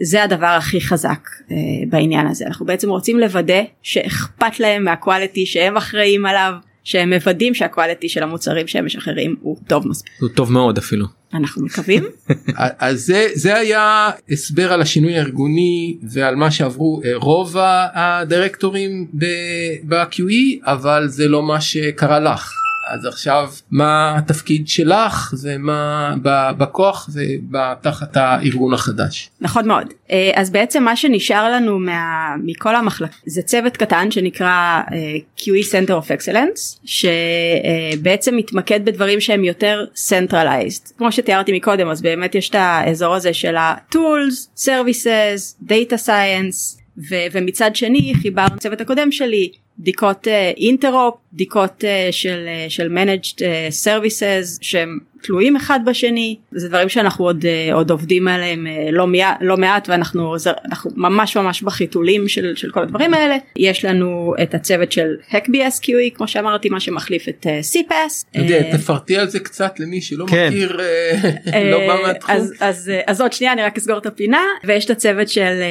זה 0.00 0.22
הדבר 0.22 0.46
הכי 0.46 0.80
חזק 0.80 1.28
uh, 1.28 1.52
בעניין 1.88 2.26
הזה 2.26 2.46
אנחנו 2.46 2.66
בעצם 2.66 2.90
רוצים 2.90 3.18
לוודא 3.18 3.62
שאכפת 3.82 4.60
להם 4.60 4.84
מה 4.84 4.98
quality 4.98 5.46
שהם 5.46 5.76
אחראים 5.76 6.26
עליו 6.26 6.52
שהם 6.84 7.12
מוודאים 7.12 7.54
שה 7.54 7.70
quality 7.70 8.08
של 8.08 8.22
המוצרים 8.22 8.66
שהם 8.68 8.86
משחררים 8.86 9.36
הוא 9.40 9.56
טוב 9.66 9.88
מספיק. 9.88 10.12
הוא 10.20 10.28
טוב 10.28 10.52
מאוד 10.52 10.78
אפילו. 10.78 11.06
אנחנו 11.34 11.64
מקווים. 11.64 12.04
אז 12.56 13.00
זה 13.00 13.28
זה 13.34 13.56
היה 13.56 14.10
הסבר 14.30 14.72
על 14.72 14.82
השינוי 14.82 15.16
הארגוני 15.16 15.96
ועל 16.12 16.34
מה 16.34 16.50
שעברו 16.50 17.02
רוב 17.14 17.56
הדירקטורים 17.94 19.06
ב-QE 19.88 20.64
אבל 20.64 21.08
זה 21.08 21.28
לא 21.28 21.42
מה 21.42 21.60
שקרה 21.60 22.20
לך. 22.20 22.61
אז 22.90 23.06
עכשיו 23.06 23.50
מה 23.70 24.14
התפקיד 24.18 24.68
שלך? 24.68 25.30
זה 25.34 25.58
מה 25.58 26.14
בכוח? 26.58 27.08
זה 27.10 27.24
תחת 27.80 28.16
הארגון 28.16 28.74
החדש. 28.74 29.30
נכון 29.40 29.68
מאוד. 29.68 29.86
אז 30.34 30.50
בעצם 30.50 30.82
מה 30.82 30.96
שנשאר 30.96 31.52
לנו 31.52 31.78
מה, 31.78 32.34
מכל 32.44 32.76
המחלקה 32.76 33.16
זה 33.26 33.42
צוות 33.42 33.76
קטן 33.76 34.10
שנקרא 34.10 34.80
QE 35.38 35.64
Center 35.70 35.90
of 35.90 36.08
Excellence 36.08 36.78
שבעצם 36.84 38.36
מתמקד 38.36 38.84
בדברים 38.84 39.20
שהם 39.20 39.44
יותר 39.44 39.84
centralized. 40.08 40.92
כמו 40.98 41.12
שתיארתי 41.12 41.52
מקודם 41.52 41.88
אז 41.88 42.02
באמת 42.02 42.34
יש 42.34 42.48
את 42.50 42.54
האזור 42.54 43.14
הזה 43.14 43.34
של 43.34 43.56
ה-tools, 43.56 44.58
services, 44.58 45.68
data 45.68 46.06
science 46.06 46.81
ו- 46.98 47.26
ומצד 47.32 47.76
שני 47.76 48.12
חיברנו 48.22 48.58
צוות 48.58 48.80
הקודם 48.80 49.12
שלי 49.12 49.52
בדיקות 49.78 50.28
אינטרופ, 50.56 51.14
בדיקות 51.32 51.84
uh, 51.84 52.12
של, 52.12 52.48
uh, 52.48 52.70
של 52.70 52.96
managed 52.96 53.36
uh, 53.38 53.84
services 53.84 54.58
שהם 54.60 54.98
תלויים 55.22 55.56
אחד 55.56 55.80
בשני 55.86 56.36
זה 56.52 56.68
דברים 56.68 56.88
שאנחנו 56.88 57.24
עוד 57.24 57.42
uh, 57.42 57.74
עוד 57.74 57.90
עובדים 57.90 58.28
עליהם 58.28 58.66
uh, 58.66 58.90
לא, 58.90 59.06
מע, 59.06 59.32
לא 59.40 59.56
מעט 59.56 59.88
ואנחנו 59.88 60.34
אנחנו 60.64 60.90
ממש 60.96 61.36
ממש 61.36 61.62
בחיתולים 61.62 62.28
של, 62.28 62.56
של 62.56 62.70
כל 62.70 62.82
הדברים 62.82 63.14
האלה 63.14 63.36
יש 63.56 63.84
לנו 63.84 64.34
את 64.42 64.54
הצוות 64.54 64.92
של 64.92 65.16
HackBS 65.30 65.80
QE 65.82 66.14
כמו 66.14 66.28
שאמרתי 66.28 66.68
מה 66.68 66.80
שמחליף 66.80 67.28
את 67.28 67.46
uh, 67.46 67.76
CPAS. 67.76 68.36
Uh, 68.36 68.40
תפרטי 68.72 69.16
על 69.16 69.28
זה 69.28 69.40
קצת 69.40 69.80
למי 69.80 70.00
שלא 70.00 70.26
כן. 70.26 70.48
מכיר 70.48 70.80
uh, 71.46 71.56
לא 71.72 71.78
בא 71.78 72.02
מהתחום. 72.06 72.34
אז, 72.34 72.54
אז, 72.60 72.90
אז 73.06 73.20
עוד 73.20 73.32
שנייה 73.32 73.52
אני 73.52 73.62
רק 73.62 73.78
אסגור 73.78 73.98
את 73.98 74.06
הפינה 74.06 74.42
ויש 74.64 74.84
את 74.84 74.90
הצוות 74.90 75.28
של 75.28 75.62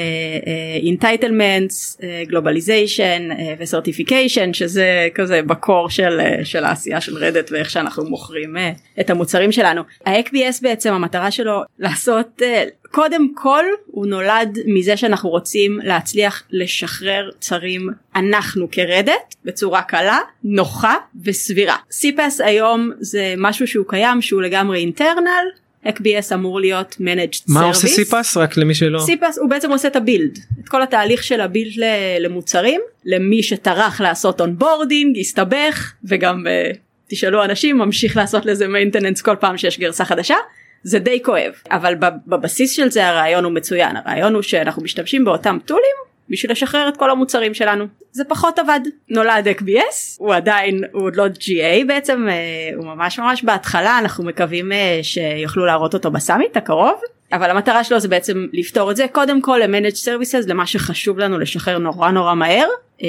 entitlements, 0.82 1.98
uh, 1.98 2.32
globalization 2.32 3.32
uh, 3.32 3.42
ו-certification 3.60 4.54
שזה 4.54 5.08
כזה 5.16 5.42
בקור 5.42 5.90
של, 5.90 6.20
uh, 6.20 6.46
של 6.46 6.64
העשייה 6.64 7.02
של 7.02 7.18
רדת 7.18 7.52
ואיך 7.52 7.70
שאנחנו 7.70 8.10
מוכרים 8.10 8.56
uh, 8.58 9.00
את 9.02 9.10
המוצרים. 9.10 9.41
המוצרים 9.42 9.52
שלנו. 9.52 9.82
ה-XBS 10.06 10.60
בעצם 10.62 10.94
המטרה 10.94 11.32
שלו 11.32 11.62
לעשות 11.80 12.42
אה, 12.42 12.64
קודם 12.92 13.34
כל 13.36 13.66
הוא 13.86 14.06
נולד 14.06 14.58
מזה 14.66 14.98
שאנחנו 14.98 15.30
רוצים 15.30 15.80
להצליח 15.84 16.44
לשחרר 16.52 17.30
צרים 17.40 17.90
אנחנו 18.16 18.68
כרדת 18.72 19.36
בצורה 19.46 19.82
קלה 19.82 20.20
נוחה 20.44 20.96
וסבירה. 21.24 21.76
CPAS 21.92 22.44
היום 22.44 22.92
זה 23.00 23.34
משהו 23.38 23.68
שהוא 23.68 23.86
קיים 23.88 24.22
שהוא 24.22 24.42
לגמרי 24.42 24.80
אינטרנל 24.80 25.46
XBS 25.86 26.34
אמור 26.34 26.60
להיות 26.60 26.98
managed 27.00 27.50
service. 27.50 27.54
מה 27.54 27.64
עושה 27.64 27.88
CPaaS 27.88 28.38
רק 28.38 28.58
למי 28.58 28.74
שלא 28.76 29.00
CPaaS 29.00 29.38
הוא 29.38 29.50
בעצם 29.50 29.72
עושה 29.72 29.88
את 29.88 29.96
ה 29.96 30.03
build 30.03 30.40
את 30.64 30.70
כל 30.70 30.82
התהליך 30.82 31.24
של 31.24 31.42
ה 31.42 31.47
build 31.47 31.74
למוצרים 32.20 32.82
למי 33.06 33.44
שטרח 33.44 34.02
לעשות 34.02 34.42
onboarding 34.42 35.20
הסתבך 35.20 35.94
וגם 36.04 36.44
uh, 36.46 36.78
תשאלו 37.12 37.44
אנשים 37.44 37.78
ממשיך 37.78 38.18
לעשות 38.18 38.46
לזה 38.46 38.68
maintenance 38.68 39.22
כל 39.22 39.36
פעם 39.40 39.58
שיש 39.58 39.80
גרסה 39.80 40.06
חדשה 40.06 40.36
זה 40.84 41.00
די 41.00 41.24
כואב. 41.24 41.54
אבל 41.72 41.96
בבסיס 42.28 42.72
של 42.72 42.90
זה 42.90 43.08
הרעיון 43.08 43.44
הוא 43.44 43.54
מצוין. 43.54 43.96
הרעיון 43.98 44.34
הוא 44.34 44.42
שאנחנו 44.42 44.84
משתמשים 44.84 45.26
באותם 45.26 45.58
טולים 45.66 45.96
בשביל 46.30 46.52
לשחרר 46.52 46.88
את 46.88 46.98
כל 46.98 47.12
המוצרים 47.12 47.54
שלנו. 47.54 47.86
זה 48.12 48.24
פחות 48.24 48.60
עבד. 48.60 48.80
נולד 49.10 49.48
XBS 49.48 50.18
הוא 50.18 50.34
עדיין 50.34 50.84
הוא 50.92 51.04
עוד 51.04 51.16
לא 51.16 51.26
GA 51.28 51.88
בעצם 51.88 52.28
אה, 52.30 52.76
הוא 52.76 52.86
ממש 52.86 53.20
ממש 53.20 53.44
בהתחלה 53.44 54.00
אנחנו 54.00 54.24
מקווים 54.24 54.72
אה, 54.72 55.00
שיוכלו 55.04 55.66
להראות 55.66 55.94
אותו 55.94 56.12
ב 56.12 56.18
Summit 56.18 56.58
הקרוב. 56.58 57.02
אבל 57.34 57.50
המטרה 57.50 57.84
שלו 57.84 58.00
זה 58.00 58.08
בעצם 58.08 58.48
לפתור 58.54 58.92
את 58.92 58.96
זה 58.96 59.06
קודם 59.12 59.42
כל 59.42 59.62
ל-manage 59.64 59.96
services 59.96 60.48
למה 60.48 60.68
שחשוב 60.68 61.20
לנו 61.20 61.40
לשחרר 61.40 61.78
נורא 61.78 62.12
נורא 62.12 62.34
מהר 62.36 62.68
אה, 63.04 63.08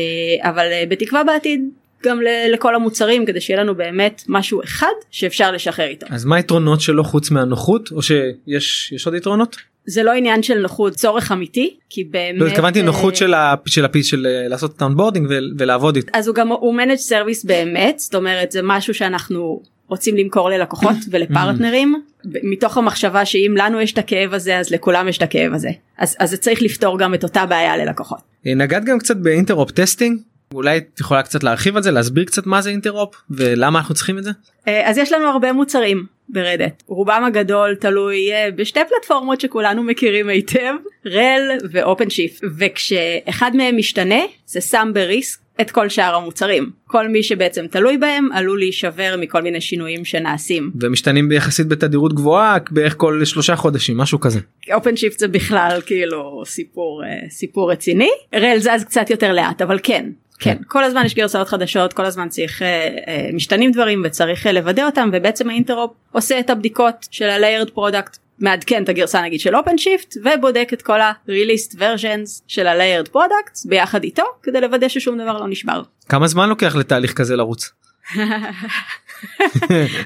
אבל 0.50 0.66
בתקווה 0.88 1.24
בעתיד 1.24 1.68
גם 2.04 2.20
לכל 2.52 2.74
המוצרים 2.74 3.26
כדי 3.26 3.40
שיהיה 3.40 3.60
לנו 3.60 3.74
באמת 3.74 4.22
משהו 4.28 4.62
אחד 4.64 4.92
שאפשר 5.10 5.52
לשחרר 5.52 5.86
איתו. 5.86 6.06
אז 6.10 6.24
מה 6.24 6.36
היתרונות 6.36 6.80
שלו 6.80 7.04
חוץ 7.04 7.30
מהנוחות 7.30 7.92
או 7.92 8.02
שיש 8.02 8.92
יש 8.92 9.06
עוד 9.06 9.14
יתרונות? 9.14 9.56
זה 9.86 10.02
לא 10.02 10.12
עניין 10.12 10.42
של 10.42 10.58
נוחות 10.58 10.92
צורך 10.92 11.32
אמיתי 11.32 11.76
כי 11.90 12.04
באמת 12.04 12.40
לא 12.40 12.46
התכוונתי 12.46 12.82
נוחות 12.82 13.16
של 13.16 13.34
ה 13.34 13.41
piece 13.41 13.74
של 13.74 13.84
ה 13.84 13.88
piece 13.88 14.06
של 14.06 14.26
לעשות 14.48 14.76
את 14.76 14.82
ה 14.82 14.86
onboarding 14.86 15.26
ולעבוד 15.58 15.96
איתו 15.96 16.10
אז 16.14 16.28
הוא 16.28 16.34
גם 16.34 16.48
הוא 16.48 16.74
managed 16.74 16.96
service 16.96 17.44
באמת 17.44 17.98
זאת 17.98 18.14
אומרת 18.14 18.52
זה 18.52 18.60
משהו 18.62 18.94
שאנחנו 18.94 19.62
רוצים 19.88 20.16
למכור 20.16 20.50
ללקוחות 20.50 20.96
ולפרטנרים 21.10 22.02
מתוך 22.24 22.78
המחשבה 22.78 23.24
שאם 23.24 23.54
לנו 23.56 23.80
יש 23.80 23.92
את 23.92 23.98
הכאב 23.98 24.34
הזה 24.34 24.58
אז 24.58 24.70
לכולם 24.70 25.08
יש 25.08 25.18
את 25.18 25.22
הכאב 25.22 25.52
הזה 25.52 25.70
אז, 25.98 26.16
אז 26.18 26.30
זה 26.30 26.36
צריך 26.36 26.62
לפתור 26.62 26.98
גם 26.98 27.14
את 27.14 27.24
אותה 27.24 27.46
בעיה 27.46 27.76
ללקוחות. 27.76 28.18
נגעת 28.44 28.84
גם 28.84 28.98
קצת 28.98 29.16
ב 29.16 29.23
interop 29.23 29.70
testing 29.70 30.18
אולי 30.54 30.76
את 30.76 31.00
יכולה 31.00 31.22
קצת 31.22 31.42
להרחיב 31.42 31.76
על 31.76 31.82
זה 31.82 31.90
להסביר 31.90 32.24
קצת 32.24 32.46
מה 32.46 32.62
זה 32.62 32.70
interop 32.70 33.14
ולמה 33.30 33.78
אנחנו 33.78 33.94
צריכים 33.94 34.18
את 34.18 34.24
זה. 34.24 34.30
אה, 34.68 34.90
אז 34.90 34.98
יש 34.98 35.12
לנו 35.12 35.26
הרבה 35.26 35.52
מוצרים 35.52 36.06
ב 36.28 36.36
Red 36.36 36.59
Hat 36.59 36.82
רובם 36.86 37.24
הגדול 37.26 37.74
תלוי 37.74 38.32
אה, 38.32 38.48
בשתי 38.56 38.80
פלטפורמות 38.88 39.40
שכולנו 39.40 39.82
מכירים 39.82 40.28
היטב 40.28 40.74
RHEL 41.06 41.50
ו 41.70 42.10
OpenShift. 42.10 42.44
וכשאחד 42.58 43.50
מהם 43.56 43.76
משתנה 43.76 44.20
זה 44.46 44.60
שם 44.60 44.90
ב 44.94 45.04
risk 45.04 45.42
את 45.60 45.70
כל 45.70 45.88
שאר 45.88 46.14
המוצרים. 46.14 46.70
כל 46.86 47.08
מי 47.08 47.22
שבעצם 47.22 47.66
תלוי 47.66 47.98
בהם 47.98 48.28
עלול 48.32 48.58
להישבר 48.58 49.14
מכל 49.18 49.42
מיני 49.42 49.60
שינויים 49.60 50.04
שנעשים. 50.04 50.70
ומשתנים 50.80 51.28
ביחסית 51.28 51.66
בתדירות 51.66 52.12
גבוהה 52.14 52.56
בערך 52.70 52.94
כל 52.96 53.24
שלושה 53.24 53.56
חודשים 53.56 53.96
משהו 53.96 54.20
כזה. 54.20 54.40
OpenShift 54.72 55.18
זה 55.18 55.28
בכלל 55.28 55.80
כאילו 55.86 56.42
סיפור 56.46 57.02
אה, 57.04 57.30
סיפור 57.30 57.72
רציני. 57.72 58.10
RHEL 58.34 58.58
זז 58.58 58.84
קצת 58.84 59.10
יותר 59.10 59.32
לאט 59.32 59.62
אבל 59.62 59.78
כן 59.82 60.06
כן 60.42 60.56
כל 60.68 60.84
הזמן 60.84 61.04
יש 61.04 61.14
גרסאות 61.14 61.48
חדשות 61.48 61.92
כל 61.92 62.04
הזמן 62.04 62.28
צריך 62.28 62.62
אה, 62.62 62.88
אה, 63.08 63.30
משתנים 63.32 63.70
דברים 63.70 64.02
וצריך 64.04 64.46
אה, 64.46 64.52
לוודא 64.52 64.86
אותם 64.86 65.10
ובעצם 65.12 65.50
ה 65.50 65.55
interop 65.55 65.90
עושה 66.12 66.40
את 66.40 66.50
הבדיקות 66.50 67.06
של 67.10 67.28
ה-layered 67.28 67.70
product 67.78 68.18
מעדכן 68.38 68.82
את 68.84 68.88
הגרסה 68.88 69.22
נגיד 69.22 69.40
של 69.40 69.54
Shift 69.76 70.14
ובודק 70.24 70.70
את 70.72 70.82
כל 70.82 71.00
ה-released 71.00 71.74
versions 71.74 72.42
של 72.46 72.66
ה-layered 72.66 73.08
products 73.14 73.68
ביחד 73.68 74.04
איתו 74.04 74.22
כדי 74.42 74.60
לוודא 74.60 74.88
ששום 74.88 75.18
דבר 75.18 75.40
לא 75.40 75.48
נשבר. 75.48 75.82
כמה 76.08 76.26
זמן 76.26 76.48
לוקח 76.48 76.76
לתהליך 76.76 77.12
כזה 77.12 77.36
לרוץ? 77.36 77.70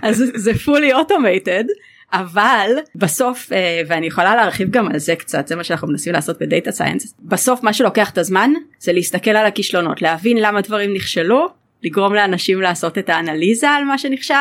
אז 0.02 0.24
זה 0.34 0.52
fully 0.52 0.94
automated 0.94 1.66
אבל 2.12 2.70
בסוף 2.94 3.52
אה, 3.52 3.82
ואני 3.88 4.06
יכולה 4.06 4.36
להרחיב 4.36 4.70
גם 4.70 4.88
על 4.88 4.98
זה 4.98 5.16
קצת 5.16 5.48
זה 5.48 5.56
מה 5.56 5.64
שאנחנו 5.64 5.88
מנסים 5.88 6.12
לעשות 6.12 6.38
ב 6.40 6.47
data 6.47 6.72
science 6.72 7.14
בסוף 7.20 7.62
מה 7.62 7.72
שלוקח 7.72 8.10
את 8.10 8.18
הזמן 8.18 8.52
זה 8.78 8.92
להסתכל 8.92 9.30
על 9.30 9.46
הכישלונות 9.46 10.02
להבין 10.02 10.36
למה 10.36 10.60
דברים 10.60 10.94
נכשלו 10.94 11.46
לגרום 11.82 12.14
לאנשים 12.14 12.60
לעשות 12.60 12.98
את 12.98 13.08
האנליזה 13.08 13.70
על 13.70 13.84
מה 13.84 13.98
שנכשל 13.98 14.34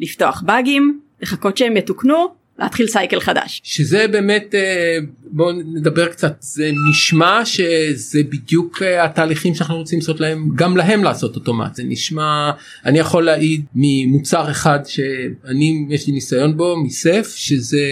לפתוח 0.00 0.42
באגים 0.46 1.00
לחכות 1.20 1.56
שהם 1.56 1.76
יתוקנו 1.76 2.41
להתחיל 2.62 2.86
cycle 2.86 3.20
חדש. 3.20 3.60
שזה 3.64 4.06
באמת 4.08 4.54
אה, 4.54 4.98
בואו 5.24 5.52
נדבר 5.52 6.08
קצת 6.08 6.36
זה 6.40 6.70
נשמע 6.90 7.44
שזה 7.44 8.22
בדיוק 8.22 8.82
אה, 8.82 9.04
התהליכים 9.04 9.54
שאנחנו 9.54 9.76
רוצים 9.76 9.98
לעשות 9.98 10.20
להם 10.20 10.48
גם 10.54 10.76
להם 10.76 11.04
לעשות 11.04 11.36
automate 11.36 11.74
זה 11.74 11.82
נשמע 11.86 12.50
אני 12.84 12.98
יכול 12.98 13.24
להעיד 13.24 13.64
ממוצר 13.74 14.50
אחד 14.50 14.78
שאני 14.86 15.86
יש 15.90 16.06
לי 16.06 16.12
ניסיון 16.12 16.56
בו 16.56 16.76
מ 16.84 16.94
Ceph 16.94 17.32
שזה 17.36 17.82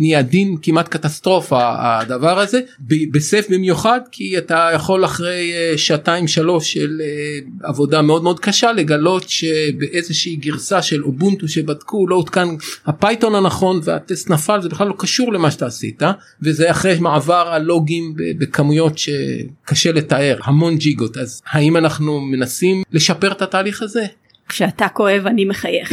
נהיה 0.00 0.22
דין 0.22 0.56
כמעט 0.62 0.88
קטסטרופה 0.88 1.60
הדבר 1.78 2.38
הזה 2.38 2.60
ב 3.10 3.17
Ceph 3.17 3.46
במיוחד 3.50 4.00
כי 4.12 4.38
אתה 4.38 4.70
יכול 4.74 5.04
אחרי 5.04 5.52
אה, 5.52 5.78
שעתיים 5.78 6.28
שלוש 6.28 6.72
של 6.72 7.00
עבודה 7.62 8.02
מאוד 8.02 8.22
מאוד 8.22 8.40
קשה 8.40 8.72
לגלות 8.72 9.28
שבאיזושהי 9.28 10.36
גרסה 10.36 10.82
של 10.82 11.04
Ubuntu 11.04 11.48
שבדקו 11.48 12.06
לא 12.06 12.16
הותקן 12.16 12.48
ה 12.86 12.93
Python 12.93 13.34
הנכון 13.34 13.80
והטסט 13.84 14.30
נפל 14.30 14.62
זה 14.62 14.68
בכלל 14.68 14.88
לא 14.88 14.94
קשור 14.98 15.32
למה 15.32 15.50
שאתה 15.50 15.66
עשית 15.66 16.02
וזה 16.42 16.70
אחרי 16.70 16.98
מעבר 17.00 17.48
הלוגים 17.48 18.14
בכמויות 18.16 18.98
שקשה 18.98 19.92
לתאר 19.92 20.38
המון 20.44 20.76
ג'יגות 20.76 21.16
אז 21.16 21.42
האם 21.50 21.76
אנחנו 21.76 22.20
מנסים 22.20 22.82
לשפר 22.92 23.32
את 23.32 23.42
התהליך 23.42 23.82
הזה. 23.82 24.06
כשאתה 24.50 24.88
כואב 24.88 25.26
אני 25.26 25.44
מחייך. 25.44 25.92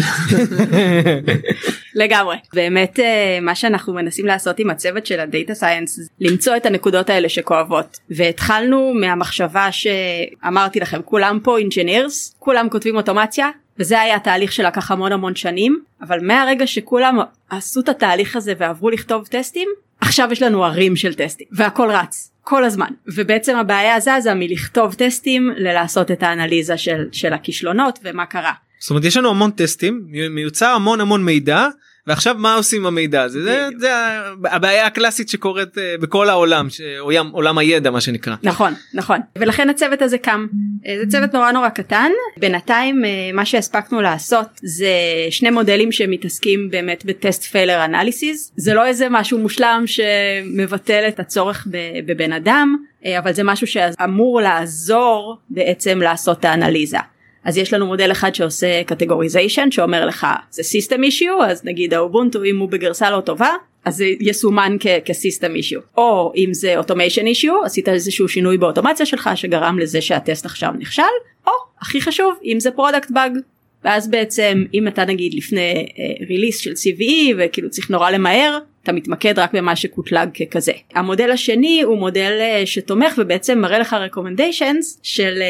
לגמרי. 1.96 2.36
באמת 2.54 3.00
אה, 3.00 3.40
מה 3.42 3.56
שאנחנו 3.56 3.94
מנסים 3.94 4.26
לעשות 4.26 4.60
עם 4.60 4.70
הצוות 4.70 5.06
של 5.06 5.20
ה 5.20 5.26
data 5.26 5.54
science 5.54 6.00
למצוא 6.20 6.58
את 6.58 6.66
הנקודות 6.66 7.10
האלה 7.10 7.30
שכואבות. 7.30 7.98
והתחלנו 8.10 8.94
מהמחשבה 8.94 9.72
שאמרתי 9.72 10.80
לכם 10.80 11.02
כולם 11.06 11.40
פה 11.44 11.58
engineers 11.58 12.36
כולם 12.40 12.70
כותבים 12.70 12.96
אוטומציה 12.96 13.50
וזה 13.80 14.02
היה 14.02 14.20
תהליך 14.20 14.52
שלקח 14.52 14.92
המון 14.92 15.12
המון 15.12 15.36
שנים 15.36 15.80
אבל 16.02 16.20
מהרגע 16.22 16.68
שכולם 16.68 17.18
עשו 17.50 17.80
את 17.80 17.90
התהליך 17.90 18.36
הזה 18.36 18.54
ועברו 18.58 18.90
לכתוב 18.90 19.28
טסטים 19.28 19.70
עכשיו 20.02 20.30
יש 20.32 20.42
לנו 20.42 20.66
הרים 20.66 20.96
של 20.96 21.14
טסטים 21.14 21.48
והכל 21.52 21.92
רץ 21.92 22.32
כל 22.50 22.64
הזמן 22.64 22.88
ובעצם 23.08 23.56
הבעיה 23.56 24.00
זזה 24.00 24.34
מלכתוב 24.34 24.94
טסטים 24.94 25.52
ללעשות 25.58 26.12
את 26.12 26.24
האנליזה 26.24 26.78
של, 26.78 27.06
של 27.12 27.34
הכישלונות 27.34 28.00
ומה 28.04 28.26
קרה. 28.26 28.54
זאת 28.80 28.90
אומרת 28.90 29.06
יש 29.06 29.18
לנו 29.18 29.30
המון 29.30 29.52
טסטים 29.52 30.08
מיוצר 30.30 30.66
המון 30.66 31.02
המון 31.02 31.26
מידע 31.26 31.68
ועכשיו 32.08 32.36
מה 32.38 32.56
עושים 32.56 32.82
עם 32.82 32.86
המידע 32.86 33.22
הזה? 33.22 33.44
זה, 33.44 33.68
זה 33.78 33.90
הבעיה 34.44 34.86
הקלאסית 34.86 35.30
שקורית 35.30 35.78
אה, 35.78 35.96
בכל 36.02 36.30
העולם 36.30 36.70
שעולם 36.70 37.30
עולם 37.30 37.58
הידע 37.58 37.92
מה 37.92 38.02
שנקרא. 38.02 38.36
נכון 38.44 38.74
נכון. 38.94 39.20
ולכן 39.38 39.70
הצוות 39.70 40.02
הזה 40.02 40.18
קם. 40.18 40.48
אה, 40.88 40.96
זה 41.00 41.12
צוות 41.12 41.34
נורא 41.34 41.52
נורא 41.52 41.70
קטן. 41.70 42.12
בינתיים 42.38 43.06
אה, 43.06 43.10
מה 43.34 43.46
שהספקנו 43.46 44.02
לעשות 44.02 44.48
זה 44.64 44.92
שני 45.30 45.50
מודלים 45.50 45.92
שמתעסקים 45.92 46.70
באמת 46.72 47.06
בטסט 47.06 47.44
פיילר 47.44 47.86
אנליסיס 47.86 48.52
זה 48.56 48.74
לא 48.74 48.86
איזה 48.86 49.08
משהו 49.10 49.40
מושלם 49.40 49.84
שמבטל 49.86 51.06
את 51.08 51.20
הצורך 51.20 51.68
בבן 52.06 52.34
אדם 52.34 52.76
אבל 53.20 53.34
זה 53.34 53.44
משהו 53.44 53.68
שאמור 53.68 54.42
לעזור 54.42 55.38
בעצם 55.50 56.02
לעשות 56.02 56.40
את 56.40 56.46
האנליזה. 56.46 56.98
אז 57.48 57.58
יש 57.58 57.74
לנו 57.74 57.88
מודל 57.88 58.12
אחד 58.12 58.36
שעושה 58.36 58.84
categorization 58.84 59.72
שאומר 59.72 60.06
לך 60.06 60.28
זה 60.50 60.64
system 60.64 61.04
issue 61.04 61.44
אז 61.44 61.66
נגיד 61.66 61.94
ה 61.94 62.01
Ubuntu 62.01 62.44
אם 62.44 62.58
הוא 62.58 62.70
בגרסה 62.70 63.12
לא 63.12 63.22
טובה 63.22 63.50
אז 63.86 63.96
זה 63.96 64.06
יסומן 64.20 64.76
כ 65.06 65.18
system 65.18 65.56
issue 65.56 65.80
או 65.98 66.34
אם 66.36 66.50
זה 66.54 66.78
automation 66.78 67.28
issue 67.28 67.64
עשית 67.64 67.90
איזשהו 67.90 68.28
שינוי 68.28 68.58
באוטומציה 68.58 69.06
שלך 69.06 69.30
שגרם 69.36 69.80
לזה 69.80 70.02
שהטסט 70.02 70.46
עכשיו 70.46 70.72
נכשל 70.80 71.02
או 71.48 71.52
הכי 71.82 72.02
חשוב 72.02 72.36
אם 72.44 72.60
זה 72.60 72.72
product 72.72 73.12
bug 73.12 73.32
ואז 73.84 74.10
בעצם 74.10 74.64
אם 74.74 74.88
אתה 74.88 75.06
נגיד 75.06 75.34
לפני 75.34 75.88
release 76.30 76.60
uh, 76.60 76.64
של 76.64 76.72
CVE 76.72 77.36
וכאילו 77.38 77.70
צריך 77.70 77.90
נורא 77.90 78.10
למהר 78.10 78.60
אתה 78.84 78.92
מתמקד 78.92 79.40
רק 79.40 79.54
במה 79.54 79.76
שקוטלג 79.76 80.30
ככזה. 80.30 80.72
המודל 80.96 81.32
השני 81.32 81.82
הוא 81.82 81.98
מודל 81.98 82.40
uh, 82.40 82.66
שתומך 82.66 83.14
ובעצם 83.18 83.60
מראה 83.60 83.80
לך 83.80 83.96
recommendations 84.12 85.00
של 85.04 85.42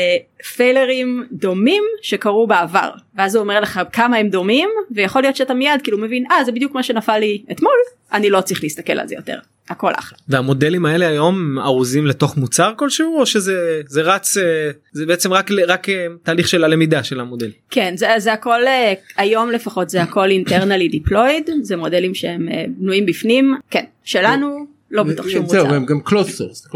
פיילרים 0.56 1.28
דומים 1.32 1.84
שקרו 2.02 2.48
בעבר 2.48 2.90
ואז 3.16 3.36
הוא 3.36 3.42
אומר 3.42 3.60
לך 3.60 3.82
כמה 3.94 4.18
הם 4.18 4.30
דומים 4.30 4.70
ויכול 4.92 5.22
להיות 5.22 5.36
שאתה 5.36 5.54
מיד 5.54 5.82
כאילו 5.84 5.98
מבין 5.98 6.26
אה 6.32 6.44
זה 6.44 6.52
בדיוק 6.52 6.74
מה 6.74 6.84
שנפל 6.84 7.18
לי 7.18 7.44
אתמול 7.52 7.78
אני 8.14 8.30
לא 8.30 8.42
צריך 8.42 8.64
להסתכל 8.64 8.94
על 8.94 9.08
זה 9.08 9.16
יותר. 9.16 9.40
הכל 9.70 9.92
אחלה. 10.00 10.18
והמודלים 10.28 10.86
האלה 10.86 11.08
היום 11.08 11.60
ארוזים 11.60 12.08
לתוך 12.08 12.38
מוצר 12.38 12.74
כלשהו 12.78 13.20
או 13.20 13.26
שזה 13.26 13.82
זה 13.88 14.02
רץ 14.02 14.38
אה, 14.38 14.72
זה 14.92 15.06
בעצם 15.06 15.34
רק 15.34 15.52
רק 15.68 15.90
אה, 15.90 16.08
תהליך 16.24 16.48
של 16.48 16.64
הלמידה 16.64 17.04
של 17.04 17.20
המודל. 17.20 17.52
כן 17.70 17.98
זה, 17.98 18.08
זה 18.18 18.34
הכל 18.34 18.68
אה, 18.68 18.94
היום 19.18 19.52
לפחות 19.52 19.90
זה 19.90 20.02
הכל 20.02 20.30
אינטרנלי 20.30 20.88
דיפלויד 20.88 21.50
זה 21.62 21.76
מודלים 21.76 22.16
שהם 22.16 22.48
בנויים 22.68 23.06
בפנים 23.06 23.56
כן 23.72 23.86
שלנו 24.04 24.66
לא 24.92 25.04
בטוח 25.04 25.30
שהוא 25.30 25.44
מוצר. 25.44 25.74
הם 25.74 25.86
גם 25.86 26.00
closed 26.02 26.38
source 26.38 26.68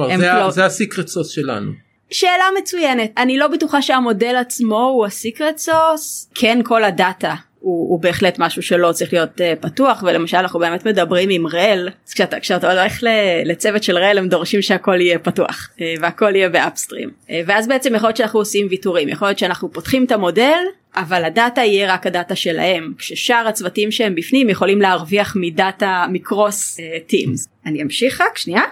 זה 0.49 0.65
ה 0.65 0.71
secret 0.71 1.07
sauce 1.07 1.29
שלנו. 1.29 1.71
שאלה 2.11 2.43
מצוינת. 2.61 3.11
אני 3.17 3.37
לא 3.37 3.47
בטוחה 3.47 3.81
שהמודל 3.81 4.35
עצמו 4.35 4.83
הוא 4.83 5.05
ה 5.05 5.13
secret 5.13 5.57
sauce 5.57 6.29
כן 6.35 6.59
כל 6.63 6.83
הדאטה 6.83 7.35
הוא, 7.61 7.89
הוא 7.89 7.99
בהחלט 7.99 8.39
משהו 8.39 8.61
שלא 8.61 8.91
צריך 8.91 9.13
להיות 9.13 9.41
uh, 9.41 9.61
פתוח 9.61 10.03
ולמשל 10.07 10.37
אנחנו 10.37 10.59
באמת 10.59 10.85
מדברים 10.85 11.29
עם 11.29 11.47
RHEL. 11.47 11.89
כשאתה, 12.13 12.39
כשאתה 12.39 12.71
הולך 12.71 13.03
לצוות 13.45 13.83
של 13.83 13.97
RHEL 13.97 14.17
הם 14.17 14.29
דורשים 14.29 14.61
שהכל 14.61 15.01
יהיה 15.01 15.19
פתוח 15.19 15.69
uh, 15.75 15.81
והכל 16.01 16.35
יהיה 16.35 16.49
ב 16.49 16.55
upstream. 16.55 17.09
uh, 17.09 17.31
ואז 17.45 17.67
בעצם 17.67 17.95
יכול 17.95 18.07
להיות 18.07 18.17
שאנחנו 18.17 18.39
עושים 18.39 18.67
ויתורים. 18.69 19.09
יכול 19.09 19.27
להיות 19.27 19.39
שאנחנו 19.39 19.71
פותחים 19.71 20.05
את 20.05 20.11
המודל 20.11 20.59
אבל 20.95 21.23
הדאטה 21.23 21.61
יהיה 21.61 21.93
רק 21.93 22.07
הדאטה 22.07 22.35
שלהם. 22.35 22.93
כששאר 22.97 23.47
הצוותים 23.47 23.91
שהם 23.91 24.15
בפנים 24.15 24.49
יכולים 24.49 24.81
להרוויח 24.81 25.35
מדאטה 25.39 26.05
מ 26.11 26.22
cross 26.22 26.77
teams. 27.07 27.45
אה, 27.45 27.49
אני 27.65 27.81
אמשיך 27.81 28.21
רק 28.21 28.37
שנייה. 28.37 28.63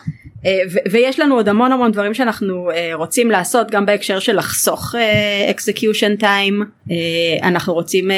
אה, 0.46 0.62
ויש 0.91 1.19
לנו 1.19 1.36
עוד 1.36 1.50
המון 1.50 1.72
המון 1.72 1.91
דברים 1.91 2.13
שאנחנו 2.13 2.72
אה, 2.72 2.91
רוצים 2.93 3.31
לעשות 3.31 3.72
גם 3.72 3.86
בהקשר 3.86 4.19
של 4.19 4.38
לחסוך 4.38 4.96
execution 5.49 6.13
אה, 6.13 6.19
time 6.19 6.63
אנחנו 7.43 7.74
רוצים 7.74 8.12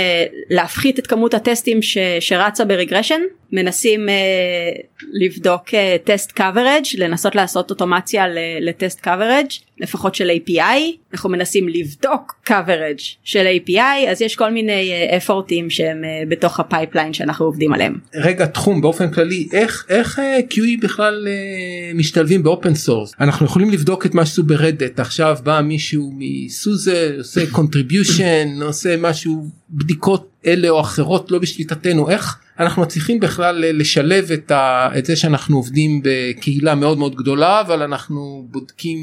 להפחית 0.50 1.00
את 1.00 1.08
כמות 1.08 1.34
הטסטים 1.34 1.80
שרצה 2.20 2.66
ב 2.66 2.71
regression 2.71 3.22
מנסים 3.52 4.08
אה, 4.10 4.82
לבדוק 5.14 5.64
test 6.04 6.32
אה, 6.32 6.42
coverage 6.42 6.96
לנסות 6.98 7.36
לעשות 7.36 7.70
אוטומציה 7.70 8.26
ל 8.62 8.71
test 8.71 9.08
coverage 9.08 9.62
לפחות 9.80 10.16
של 10.16 10.30
API 10.30 10.80
אנחנו 11.14 11.30
מנסים 11.30 11.70
לבדוק 11.70 12.36
coverage 12.50 13.04
של 13.24 13.48
API 13.58 14.10
אז 14.10 14.22
יש 14.22 14.36
כל 14.36 14.52
מיני 14.52 14.92
אפורטים 15.18 15.70
שהם 15.70 16.04
אה, 16.04 16.30
בתוך 16.30 16.60
ה 16.60 16.66
pipeline 16.66 17.14
שאנחנו 17.14 17.46
עובדים 17.46 17.74
עליהם. 17.74 18.00
רגע 18.16 18.46
תחום 18.46 18.82
באופן 18.82 19.12
כללי 19.12 19.48
איך 19.54 19.86
איך 19.90 20.20
אה, 20.20 20.54
QE 20.54 20.82
בכלל 20.82 21.28
אה, 21.28 21.98
משתלבים 21.98 22.44
ב 22.44 22.50
open 22.50 22.76
source 22.76 23.14
אנחנו 23.20 23.46
יכולים 23.46 23.70
לבדוק 23.70 24.06
את 24.06 24.14
מה 24.14 24.26
שעשו 24.26 24.44
ב 24.44 24.51
Red 24.51 24.72
Hat. 24.72 25.00
עכשיו 25.00 25.38
בא 25.44 25.62
מישהו 25.62 26.12
מ 26.18 26.37
SUSE 26.37 27.16
עושה 27.18 27.42
contribution 27.54 28.64
עושה 28.64 28.98
משהו 28.98 29.61
בדיקות 29.72 30.30
אלה 30.46 30.70
או 30.70 30.82
אחרות 30.82 31.32
לא 31.32 31.40
בשליטתנו. 31.40 32.10
איך 32.10 32.38
אנחנו 32.60 32.82
מצליחים 32.82 33.20
בכלל 33.20 33.66
לשלב 33.74 34.32
את, 34.32 34.52
ה, 34.52 34.90
את 34.98 35.06
זה 35.06 35.16
שאנחנו 35.16 35.58
עובדים 35.58 36.02
בקהילה 36.04 36.76
מאוד 36.76 36.98
מאוד 36.98 37.16
גדולה 37.16 37.62
אבל 37.62 37.82
אנחנו 37.82 38.48
בודקים 38.52 38.98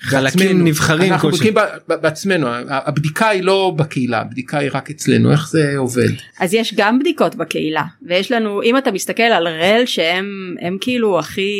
חלקים 0.00 0.40
בעצמנו. 0.40 0.64
נבחרים 0.64 1.12
אנחנו 1.12 1.30
בודקים 1.30 1.54
בעצמנו. 1.88 2.46
הבדיקה 2.68 3.28
היא 3.28 3.42
לא 3.42 3.72
בקהילה 3.76 4.20
הבדיקה 4.20 4.58
היא 4.58 4.70
רק 4.72 4.90
אצלנו. 4.90 5.32
איך 5.32 5.48
זה 5.48 5.74
עובד? 5.76 6.08
אז 6.40 6.54
יש 6.54 6.74
גם 6.76 6.98
בדיקות 6.98 7.34
בקהילה 7.34 7.84
ויש 8.02 8.32
לנו 8.32 8.62
אם 8.62 8.78
אתה 8.78 8.92
מסתכל 8.92 9.22
על 9.22 9.48
רל 9.48 9.82
שהם 9.86 10.54
הם 10.60 10.76
כאילו 10.80 11.18
הכי 11.18 11.52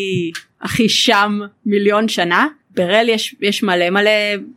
הכי 0.62 0.88
שם 0.88 1.40
מיליון 1.66 2.08
שנה 2.08 2.46
ברל 2.80 3.08
יש 3.08 3.34
יש 3.40 3.62
מלא 3.62 3.90
מלא 3.90 4.10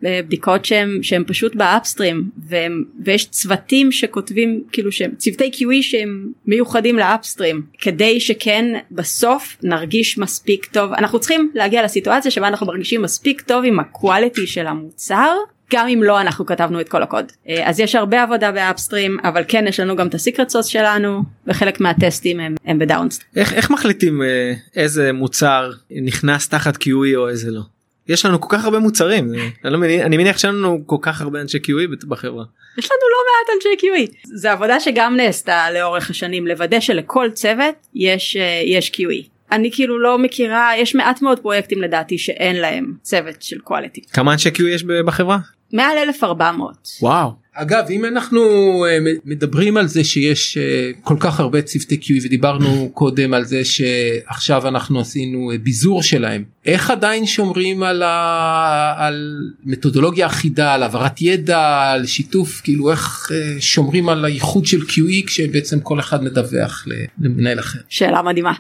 אה, 0.05 0.19
בדיקות 0.25 0.65
שהם 0.65 0.99
שהם 1.01 1.23
פשוט 1.27 1.55
באפסטרים 1.55 2.23
והם, 2.47 2.83
ויש 3.05 3.29
צוותים 3.29 3.91
שכותבים 3.91 4.63
כאילו 4.71 4.91
שהם 4.91 5.11
צוותי 5.17 5.51
QE 5.53 5.81
שהם 5.81 6.31
מיוחדים 6.45 6.97
לאפסטרים 6.97 7.61
כדי 7.81 8.19
שכן 8.19 8.65
בסוף 8.91 9.57
נרגיש 9.63 10.17
מספיק 10.17 10.65
טוב 10.65 10.93
אנחנו 10.93 11.19
צריכים 11.19 11.51
להגיע 11.55 11.83
לסיטואציה 11.83 12.31
שבה 12.31 12.47
אנחנו 12.47 12.67
מרגישים 12.67 13.01
מספיק 13.01 13.41
טוב 13.41 13.65
עם 13.65 13.79
הקואליטי 13.79 14.47
של 14.47 14.67
המוצר 14.67 15.35
גם 15.73 15.87
אם 15.87 16.03
לא 16.03 16.21
אנחנו 16.21 16.45
כתבנו 16.45 16.81
את 16.81 16.89
כל 16.89 17.03
הקוד 17.03 17.31
אה, 17.49 17.69
אז 17.69 17.79
יש 17.79 17.95
הרבה 17.95 18.23
עבודה 18.23 18.51
באפסטרים 18.51 19.17
אבל 19.23 19.43
כן 19.47 19.65
יש 19.67 19.79
לנו 19.79 19.95
גם 19.95 20.07
את 20.07 20.13
הסיקרט 20.13 20.49
סוס 20.49 20.65
שלנו 20.65 21.23
וחלק 21.47 21.79
מהטסטים 21.79 22.39
הם, 22.39 22.55
הם 22.65 22.79
בדאונסט. 22.79 23.23
איך, 23.35 23.53
איך 23.53 23.71
מחליטים 23.71 24.21
אה, 24.21 24.53
איזה 24.75 25.13
מוצר 25.13 25.71
נכנס 26.03 26.49
תחת 26.49 26.75
QE 26.75 27.15
או 27.15 27.29
איזה 27.29 27.51
לא? 27.51 27.61
יש 28.07 28.25
לנו 28.25 28.41
כל 28.41 28.57
כך 28.57 28.65
הרבה 28.65 28.79
מוצרים 28.79 29.33
אני, 29.33 29.73
לא 29.73 29.77
מניח, 29.77 30.05
אני 30.05 30.17
מניח 30.17 30.37
שאין 30.37 30.55
לנו 30.55 30.83
כל 30.85 30.97
כך 31.01 31.21
הרבה 31.21 31.41
אנשי 31.41 31.57
QE 31.57 32.05
בחברה. 32.07 32.43
יש 32.77 32.85
לנו 32.85 33.01
לא 33.11 33.17
מעט 33.29 33.55
אנשי 33.55 33.87
QE. 33.87 34.29
זה 34.35 34.51
עבודה 34.51 34.79
שגם 34.79 35.17
נעשתה 35.17 35.71
לאורך 35.73 36.09
השנים 36.09 36.47
לוודא 36.47 36.79
שלכל 36.79 37.29
צוות 37.33 37.75
יש 37.95 38.37
אה, 38.37 38.61
יש 38.65 38.91
QE. 38.95 39.27
אני 39.51 39.71
כאילו 39.71 39.99
לא 39.99 40.17
מכירה 40.17 40.71
יש 40.77 40.95
מעט 40.95 41.21
מאוד 41.21 41.39
פרויקטים 41.39 41.81
לדעתי 41.81 42.17
שאין 42.17 42.55
להם 42.55 42.93
צוות 43.01 43.41
של 43.41 43.57
quality. 43.67 44.13
כמה 44.13 44.33
אנשי 44.33 44.49
QE 44.49 44.63
יש 44.63 44.83
בחברה? 44.83 45.37
מעל 45.73 45.97
1400. 45.97 46.87
וואו. 47.01 47.29
אגב 47.53 47.85
אם 47.89 48.05
אנחנו 48.05 48.41
אה, 48.85 48.97
מדברים 49.25 49.77
על 49.77 49.87
זה 49.87 50.03
שיש 50.03 50.57
אה, 50.57 50.91
כל 51.03 51.15
כך 51.19 51.39
הרבה 51.39 51.61
צוותי 51.61 51.99
QE 52.01 52.25
ודיברנו 52.25 52.89
קודם 52.93 53.33
על 53.33 53.45
זה 53.45 53.65
שעכשיו 53.65 54.67
אנחנו 54.67 54.99
עשינו 54.99 55.51
ביזור 55.63 56.03
שלהם 56.03 56.43
איך 56.65 56.91
עדיין 56.91 57.25
שומרים 57.25 57.83
על, 57.83 58.03
ה... 58.03 58.95
על 58.97 59.37
מתודולוגיה 59.63 60.25
אחידה 60.25 60.73
על 60.73 60.83
העברת 60.83 61.21
ידע 61.21 61.91
על 61.91 62.05
שיתוף 62.05 62.61
כאילו 62.63 62.91
איך 62.91 63.31
שומרים 63.59 64.09
על 64.09 64.25
הייחוד 64.25 64.65
של 64.65 64.81
QE 64.81 65.27
כשבעצם 65.27 65.79
כל 65.79 65.99
אחד 65.99 66.23
מדווח 66.23 66.85
למנהל 67.17 67.59
אחר. 67.59 67.79
שאלה 67.89 68.21
מדהימה 68.21 68.53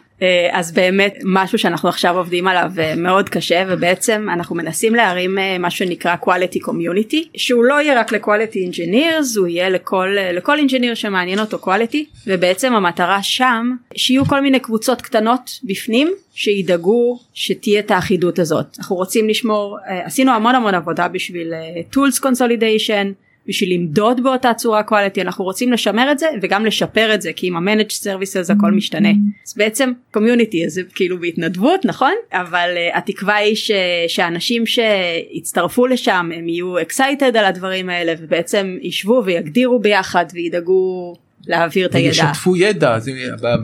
אז 0.51 0.71
באמת 0.71 1.15
משהו 1.23 1.57
שאנחנו 1.57 1.89
עכשיו 1.89 2.17
עובדים 2.17 2.47
עליו 2.47 2.71
מאוד 2.97 3.29
קשה 3.29 3.63
ובעצם 3.67 4.27
אנחנו 4.33 4.55
מנסים 4.55 4.95
להרים 4.95 5.37
מה 5.59 5.69
שנקרא 5.69 6.15
quality 6.21 6.59
community 6.67 7.17
שהוא 7.37 7.63
לא 7.63 7.81
יהיה 7.81 7.99
רק 7.99 8.11
ל-quality 8.11 8.71
engineer 8.71 9.03
engineers 9.03 9.39
הוא 9.39 9.47
יהיה 9.47 9.69
לכל 9.69 10.15
לכל 10.33 10.57
engineer 10.59 10.95
שמעניין 10.95 11.39
אותו 11.39 11.57
quality 11.63 11.97
ובעצם 12.27 12.73
המטרה 12.73 13.23
שם 13.23 13.75
שיהיו 13.95 14.25
כל 14.25 14.41
מיני 14.41 14.59
קבוצות 14.59 15.01
קטנות 15.01 15.59
בפנים 15.63 16.13
שידאגו 16.33 17.19
שתהיה 17.33 17.79
את 17.79 17.91
האחידות 17.91 18.39
הזאת. 18.39 18.65
אנחנו 18.79 18.95
רוצים 18.95 19.29
לשמור 19.29 19.77
אה, 19.87 20.05
עשינו 20.05 20.31
המון 20.31 20.55
המון 20.55 20.75
עבודה 20.75 21.07
בשביל 21.07 21.53
אה, 21.53 21.81
tools 21.93 22.23
consolidation 22.23 23.23
בשביל 23.47 23.73
למדוד 23.73 24.23
באותה 24.23 24.53
צורה 24.53 24.81
quality. 24.89 25.21
אנחנו 25.21 25.43
רוצים 25.45 25.73
לשמר 25.73 26.11
את 26.11 26.19
זה 26.19 26.27
וגם 26.41 26.65
לשפר 26.65 27.13
את 27.13 27.21
זה 27.21 27.33
כי 27.33 27.47
עם 27.47 27.55
ה-managed 27.55 28.03
services 28.03 28.53
הכל 28.53 28.71
משתנה. 28.71 29.09
אז 29.47 29.53
בעצם 29.57 29.91
community 30.17 30.57
זה 30.67 30.81
כאילו 30.95 31.19
בהתנדבות 31.19 31.85
נכון? 31.85 32.13
אבל 32.31 32.69
uh, 32.75 32.97
התקווה 32.97 33.35
היא 33.35 33.55
ש, 33.55 33.71
שאנשים 34.07 34.63
שיצטרפו 34.65 35.87
לשם 35.87 36.29
הם 36.35 36.49
יהיו 36.49 36.79
excited 36.79 37.37
על 37.37 37.45
הדברים 37.45 37.89
האלה 37.89 38.13
ובעצם 38.19 38.77
ישבו 38.81 39.21
ויגדירו 39.25 39.79
ביחד 39.79 40.25
וידאגו 40.33 41.13
להעביר 41.47 41.87
את 41.87 41.95
הידע. 41.95 42.09
ישתפו 42.09 42.55
ידע, 42.55 42.99
זה, 42.99 43.11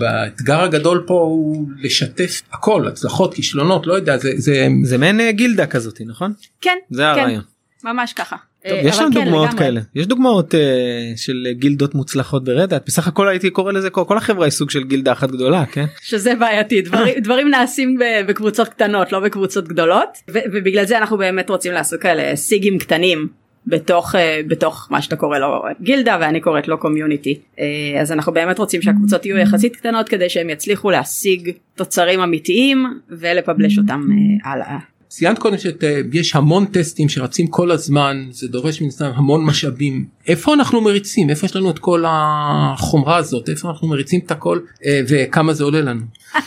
האתגר 0.01 0.61
הגדול 0.61 1.03
פה 1.07 1.13
הוא 1.13 1.67
לשתף 1.81 2.41
הכל, 2.51 2.87
הצלחות, 2.87 3.33
כישלונות, 3.33 3.87
לא 3.87 3.93
יודע, 3.93 4.17
זה... 4.17 4.31
זה, 4.35 4.67
זה 4.83 4.97
מעין 4.97 5.19
אה, 5.19 5.31
גילדה 5.31 5.65
כזאת, 5.65 6.01
נכון? 6.05 6.33
כן, 6.61 6.77
זה 6.89 7.01
כן, 7.01 7.07
הרעיון. 7.07 7.41
ממש 7.83 8.13
ככה. 8.13 8.35
טוב, 8.63 8.77
אה, 8.77 8.81
יש 8.83 8.99
לנו 8.99 9.13
כן, 9.13 9.23
דוגמאות 9.23 9.49
לגמרי. 9.49 9.59
כאלה 9.59 9.81
יש 9.95 10.07
דוגמאות 10.07 10.53
uh, 10.53 10.57
של 11.15 11.47
גילדות 11.51 11.95
מוצלחות 11.95 12.43
ברדאט 12.43 12.85
בסך 12.85 13.07
הכל 13.07 13.27
הייתי 13.27 13.49
קורא 13.49 13.71
לזה 13.71 13.89
כל, 13.89 14.03
כל 14.07 14.17
החברה 14.17 14.45
היא 14.45 14.51
סוג 14.51 14.69
של 14.69 14.83
גילדה 14.83 15.11
אחת 15.11 15.31
גדולה 15.31 15.65
כן 15.65 15.85
שזה 16.01 16.35
בעייתי 16.35 16.81
דברים, 16.87 17.19
דברים 17.19 17.49
נעשים 17.49 17.99
בקבוצות 18.27 18.69
קטנות 18.69 19.11
לא 19.11 19.19
בקבוצות 19.19 19.67
גדולות 19.67 20.09
ובגלל 20.27 20.85
זה 20.85 20.97
אנחנו 20.97 21.17
באמת 21.17 21.49
רוצים 21.49 21.71
לעשות 21.71 22.01
כאלה 22.01 22.35
סיגים 22.35 22.77
קטנים 22.77 23.27
בתוך 23.67 24.15
uh, 24.15 24.17
בתוך 24.47 24.87
מה 24.91 25.01
שאתה 25.01 25.15
קורא 25.15 25.37
לו 25.37 25.63
גילדה 25.81 26.17
ואני 26.21 26.41
קוראת 26.41 26.67
לו 26.67 26.77
קומיוניטי 26.77 27.39
uh, 27.55 27.59
אז 28.01 28.11
אנחנו 28.11 28.33
באמת 28.33 28.59
רוצים 28.59 28.81
שהקבוצות 28.81 29.25
יהיו 29.25 29.37
יחסית 29.37 29.75
קטנות 29.75 30.09
כדי 30.09 30.29
שהם 30.29 30.49
יצליחו 30.49 30.91
להשיג 30.91 31.51
תוצרים 31.75 32.19
אמיתיים 32.19 32.85
ולפבלש 33.09 33.77
אותם 33.77 34.07
uh, 34.09 34.47
הלאה. 34.49 34.77
ציינת 35.09 35.39
קודם 35.39 35.57
שיש 35.57 36.35
המון 36.35 36.65
טסטים 36.65 37.09
שרצים 37.09 37.47
כל 37.47 37.71
הזמן 37.71 38.27
זה 38.31 38.47
דורש 38.47 38.81
מן 38.81 38.87
הסתם 38.87 39.11
המון 39.15 39.45
משאבים. 39.45 40.05
איפה 40.27 40.53
אנחנו 40.53 40.81
מריצים? 40.81 41.29
איפה 41.29 41.45
יש 41.45 41.55
לנו 41.55 41.69
את 41.69 41.79
כל 41.79 42.03
החומרה 42.07 43.17
הזאת? 43.17 43.49
איפה 43.49 43.69
אנחנו 43.69 43.87
מריצים 43.87 44.19
את 44.25 44.31
הכל? 44.31 44.59
אה, 44.85 45.01
וכמה 45.07 45.53
זה 45.53 45.63
עולה 45.63 45.81
לנו. 45.81 46.01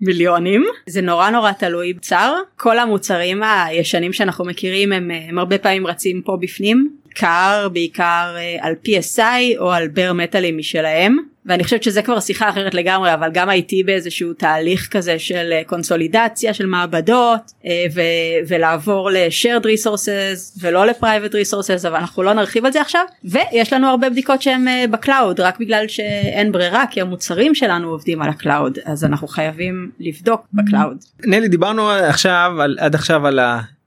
מיליונים. 0.00 0.64
זה 0.86 1.00
נורא 1.00 1.30
נורא 1.30 1.52
תלוי 1.52 1.92
בצר 1.92 2.34
כל 2.56 2.78
המוצרים 2.78 3.42
הישנים 3.42 4.12
שאנחנו 4.12 4.44
מכירים 4.44 4.92
הם, 4.92 5.10
הם 5.28 5.38
הרבה 5.38 5.58
פעמים 5.58 5.86
רצים 5.86 6.22
פה 6.24 6.36
בפנים. 6.40 6.96
קר 7.14 7.68
בעיקר 7.72 8.34
אה, 8.36 8.56
על 8.60 8.74
PSI 8.84 9.58
או 9.58 9.72
על 9.72 9.88
bare 9.88 10.12
metal 10.12 10.45
ים 10.45 10.58
משלהם 10.58 11.16
ואני 11.46 11.64
חושבת 11.64 11.82
שזה 11.82 12.02
כבר 12.02 12.20
שיחה 12.20 12.48
אחרת 12.48 12.74
לגמרי 12.74 13.14
אבל 13.14 13.30
גם 13.32 13.48
הייתי 13.48 13.82
באיזשהו 13.82 14.32
תהליך 14.32 14.88
כזה 14.90 15.18
של 15.18 15.48
אה, 15.52 15.62
קונסולידציה 15.66 16.54
של 16.54 16.66
מעבדות 16.66 17.52
אה, 17.66 17.86
ו- 17.94 18.48
ולעבור 18.48 19.10
ל-shared 19.10 19.64
resources 19.64 20.60
ולא 20.60 20.86
ל-private 20.86 21.32
resources 21.32 21.88
אבל 21.88 21.96
אנחנו 21.96 22.22
לא 22.22 22.32
נרחיב 22.32 22.64
על 22.64 22.72
זה 22.72 22.80
עכשיו. 22.80 23.04
ויש 23.24 23.72
לנו 23.72 23.86
הרבה 23.86 24.10
בדיקות 24.10 24.42
שהן 24.42 24.68
אה, 24.68 24.84
ב 24.90 24.98
cloud 24.98 25.40
רק 25.40 25.60
בגלל 25.60 25.88
שאין 25.88 26.52
ברירה 26.52 26.84
כי 26.90 27.00
המוצרים 27.00 27.54
שלנו 27.54 27.88
עובדים 27.88 28.22
על 28.22 28.28
ה 28.28 28.36
cloud 28.36 28.78
אז 28.84 29.04
אנחנו 29.04 29.28
חייבים 29.28 29.90
לבדוק 30.00 30.46
ב 30.52 30.58
cloud. 30.58 30.96
נלי 31.26 31.48
דיברנו 31.48 31.90
עכשיו 31.90 32.52
על 32.60 32.76
עד 32.80 32.94
עכשיו 32.94 33.26
על 33.26 33.38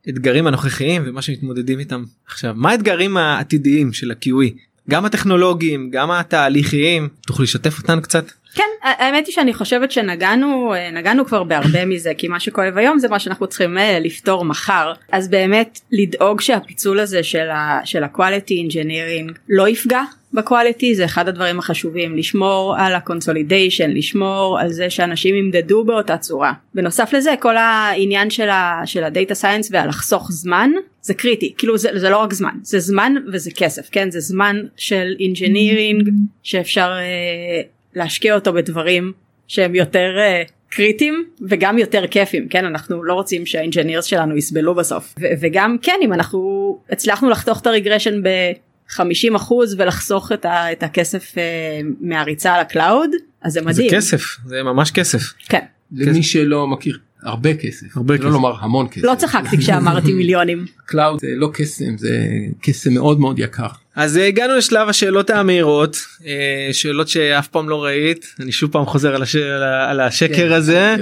האתגרים 0.07 0.47
הנוכחיים 0.47 1.03
ומה 1.05 1.21
שמתמודדים 1.21 1.79
איתם 1.79 2.03
עכשיו. 2.27 2.53
מה 2.55 2.71
האתגרים 2.71 3.17
העתידיים 3.17 3.93
של 3.93 4.11
ה-QE 4.11 4.72
גם 4.89 5.05
הטכנולוגיים 5.05 5.89
גם 5.91 6.11
התהליכיים 6.11 7.09
תוכלי 7.27 7.43
לשתף 7.43 7.77
אותנו 7.79 8.01
קצת. 8.01 8.25
כן 8.55 8.63
האמת 8.81 9.27
היא 9.27 9.33
שאני 9.33 9.53
חושבת 9.53 9.91
שנגענו 9.91 10.73
נגענו 10.93 11.25
כבר 11.25 11.43
בהרבה 11.43 11.85
מזה 11.85 12.11
כי 12.17 12.27
מה 12.27 12.39
שכואב 12.39 12.77
היום 12.77 12.99
זה 12.99 13.09
מה 13.09 13.19
שאנחנו 13.19 13.47
צריכים 13.47 13.77
אה, 13.77 13.99
לפתור 13.99 14.45
מחר. 14.45 14.93
אז 15.11 15.29
באמת 15.29 15.79
לדאוג 15.91 16.41
שהפיצול 16.41 16.99
הזה 16.99 17.23
של 17.23 17.49
ה- 17.49 17.79
של 17.85 18.03
ה-quality 18.03 18.69
engineering 18.69 19.33
לא 19.49 19.67
יפגע 19.67 20.01
ב 20.33 20.41
quality 20.41 20.95
זה 20.95 21.05
אחד 21.05 21.27
הדברים 21.27 21.59
החשובים. 21.59 22.17
לשמור 22.17 22.75
על 22.77 22.95
ה 22.95 23.02
consolidation 23.02 23.91
לשמור 23.91 24.59
על 24.59 24.71
זה 24.71 24.89
שאנשים 24.89 25.35
ימדדו 25.35 25.83
באותה 25.83 26.17
צורה. 26.17 26.53
בנוסף 26.75 27.13
לזה 27.13 27.33
כל 27.39 27.57
העניין 27.57 28.29
של, 28.29 28.49
ה, 28.49 28.81
של 28.85 29.03
ה 29.03 29.10
data 29.10 29.35
science 29.35 29.69
והלחסוך 29.71 30.31
זמן 30.31 30.71
זה 31.01 31.13
קריטי. 31.13 31.53
כאילו 31.57 31.77
זה, 31.77 31.89
זה 31.95 32.09
לא 32.09 32.17
רק 32.17 32.33
זמן 32.33 32.53
זה 32.61 32.79
זמן 32.79 33.13
וזה 33.33 33.51
כסף 33.51 33.89
כן? 33.91 34.11
זה 34.11 34.19
זמן 34.19 34.61
של 34.77 35.15
engineering 35.19 36.09
שאפשר 36.43 36.91
אה, 36.91 37.61
להשקיע 37.95 38.35
אותו 38.35 38.53
בדברים 38.53 39.11
שהם 39.47 39.75
יותר 39.75 40.15
אה, 40.17 40.43
קריטיים 40.69 41.25
וגם 41.49 41.77
יותר 41.77 42.07
כיפים 42.07 42.47
כן 42.47 42.65
אנחנו 42.65 43.03
לא 43.03 43.13
רוצים 43.13 43.45
שה 43.45 43.60
engineers 43.60 44.05
שלנו 44.05 44.37
יסבלו 44.37 44.75
בסוף 44.75 45.15
ו- 45.19 45.25
וגם 45.41 45.77
כן 45.81 45.99
אם 46.03 46.13
אנחנו 46.13 46.79
הצלחנו 46.89 47.29
לחתוך 47.29 47.61
את 47.61 47.67
ה 47.67 47.73
regression 47.73 48.23
ב... 48.23 48.27
50 48.89 49.35
אחוז 49.35 49.75
ולחסוך 49.79 50.31
את, 50.31 50.45
ה, 50.45 50.71
את 50.71 50.83
הכסף 50.83 51.37
אה, 51.37 51.43
מהריצה 52.01 52.53
על 52.53 52.61
ה 52.61 52.69
cloud 52.69 53.09
אז 53.41 53.53
זה 53.53 53.59
זה 53.59 53.65
מדהים. 53.65 53.91
כסף 53.91 54.21
זה 54.45 54.63
ממש 54.63 54.91
כסף. 54.91 55.33
כן. 55.49 55.59
למי 55.91 56.23
שלא 56.23 56.67
מכיר 56.67 56.99
הרבה 57.23 57.53
כסף 57.53 57.97
הרבה 57.97 58.13
לא 58.13 58.19
כסף. 58.19 58.29
לומר 58.29 58.53
המון 58.59 58.87
כסף 58.91 59.03
לא 59.03 59.15
צחקתי 59.15 59.57
כשאמרתי 59.57 60.13
מיליונים. 60.19 60.65
cloud 60.85 61.19
זה 61.19 61.27
לא 61.35 61.49
קסם 61.53 61.97
זה 61.97 62.27
קסם 62.61 62.93
מאוד 62.93 63.19
מאוד 63.19 63.39
יקר. 63.39 63.67
אז 63.95 64.17
אה, 64.17 64.27
הגענו 64.27 64.55
לשלב 64.55 64.89
השאלות 64.89 65.29
המהירות 65.29 65.97
אה, 66.25 66.69
שאלות 66.71 67.07
שאף 67.07 67.47
פעם 67.47 67.69
לא 67.69 67.83
ראית 67.83 68.25
אני 68.39 68.51
שוב 68.51 68.71
פעם 68.71 68.85
חוזר 68.85 69.15
על, 69.15 69.23
הש... 69.23 69.35
על 69.89 69.99
השקר 69.99 70.35
כן. 70.35 70.51
הזה. 70.51 70.95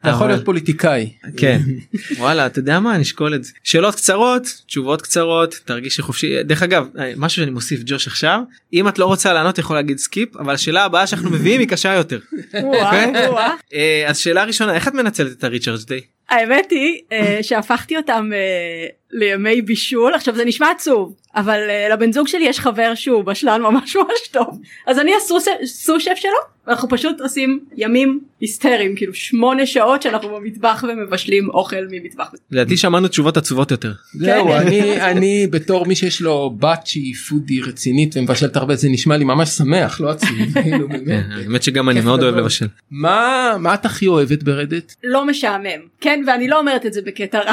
אתה 0.00 0.08
יכול 0.08 0.26
להיות 0.26 0.44
פוליטיקאי. 0.44 1.12
כן 1.36 1.60
וואלה 2.18 2.46
אתה 2.46 2.58
יודע 2.58 2.80
מה 2.80 2.98
נשקול 2.98 3.34
את 3.34 3.44
זה 3.44 3.52
שאלות 3.64 3.94
קצרות 3.94 4.42
תשובות 4.66 5.02
קצרות 5.02 5.60
תרגישי 5.64 6.02
חופשי 6.02 6.42
דרך 6.42 6.62
אגב 6.62 6.86
אה, 6.98 7.12
משהו 7.16 7.36
שאני 7.42 7.50
מוסיף 7.50 7.80
ג'וש 7.86 8.06
עכשיו 8.06 8.40
אם 8.72 8.88
את 8.88 8.98
לא 8.98 9.06
רוצה 9.06 9.32
לענות 9.32 9.58
יכול 9.58 9.76
להגיד 9.76 9.98
skip 9.98 10.36
אבל 10.36 10.54
השאלה 10.54 10.84
הבאה 10.84 11.06
שאנחנו 11.06 11.30
מביאים 11.30 11.60
היא 11.60 11.68
קשה 11.68 11.94
יותר. 11.94 12.18
אה, 13.74 14.04
אז 14.06 14.18
שאלה 14.18 14.44
ראשונה 14.44 14.74
איך 14.74 14.88
את 14.88 14.94
מנצלת 14.94 15.32
את 15.32 15.44
הריצ'רדס 15.44 15.84
דיי? 15.84 16.00
האמת 16.30 16.70
היא 16.70 17.00
אה, 17.12 17.38
שהפכתי 17.42 17.96
אותם 17.96 18.30
אה, 18.34 18.86
לימי 19.10 19.62
בישול 19.62 20.14
עכשיו 20.14 20.34
זה 20.34 20.44
נשמע 20.44 20.70
עצוב 20.70 21.14
אבל 21.34 21.58
אה, 21.70 21.88
לבן 21.92 22.12
זוג 22.12 22.28
שלי 22.28 22.44
יש 22.44 22.60
חבר 22.60 22.92
שהוא 22.94 23.22
בשלן 23.24 23.62
ממש 23.62 23.96
ממש 23.96 24.28
טוב 24.32 24.60
אז 24.86 24.98
אני 24.98 25.12
הסוס- 25.16 25.64
סו-שף 25.64 26.14
שלו 26.16 26.30
ואנחנו 26.66 26.88
פשוט 26.88 27.20
עושים 27.20 27.60
ימים 27.76 28.20
היסטריים 28.40 28.96
כאילו 28.96 29.14
שמונה 29.14 29.66
שעות 29.66 30.02
שאנחנו 30.02 30.28
במטבח 30.28 30.84
ומבשלים 30.88 31.48
אוכל 31.50 31.76
ממטבח. 31.90 32.30
לדעתי 32.50 32.76
שמענו 32.76 33.08
תשובות 33.08 33.36
עצובות 33.36 33.70
יותר. 33.70 33.92
זהו 34.14 34.46
כן. 34.48 34.52
אני 34.52 35.00
אני 35.00 35.46
בתור 35.50 35.86
מי 35.86 35.96
שיש 35.96 36.20
לו 36.20 36.50
בת 36.58 36.86
שהיא 36.86 37.14
פודי 37.28 37.60
רצינית 37.60 38.16
ומבשלת 38.16 38.56
הרבה 38.56 38.76
זה 38.76 38.88
נשמע 38.88 39.16
לי 39.16 39.24
ממש 39.24 39.48
שמח 39.48 40.00
לא 40.00 40.10
עצוב. 40.10 40.30
כאילו. 40.62 40.88
כן, 41.06 41.22
האמת 41.30 41.62
שגם 41.62 41.88
אני 41.88 42.00
מאוד 42.00 42.22
אוהב. 42.22 42.34
לבשל. 42.34 42.66
מה 42.90 43.52
מה 43.58 43.74
את 43.74 43.84
הכי 43.84 44.06
אוהבת 44.06 44.42
ברדת? 44.42 44.94
לא 45.04 45.24
משעמם 45.26 45.80
כן 46.00 46.17
ואני 46.26 46.48
לא 46.48 46.58
אומרת 46.58 46.86
את 46.86 46.92
זה 46.92 47.00
בקטע 47.06 47.38
רע 47.40 47.52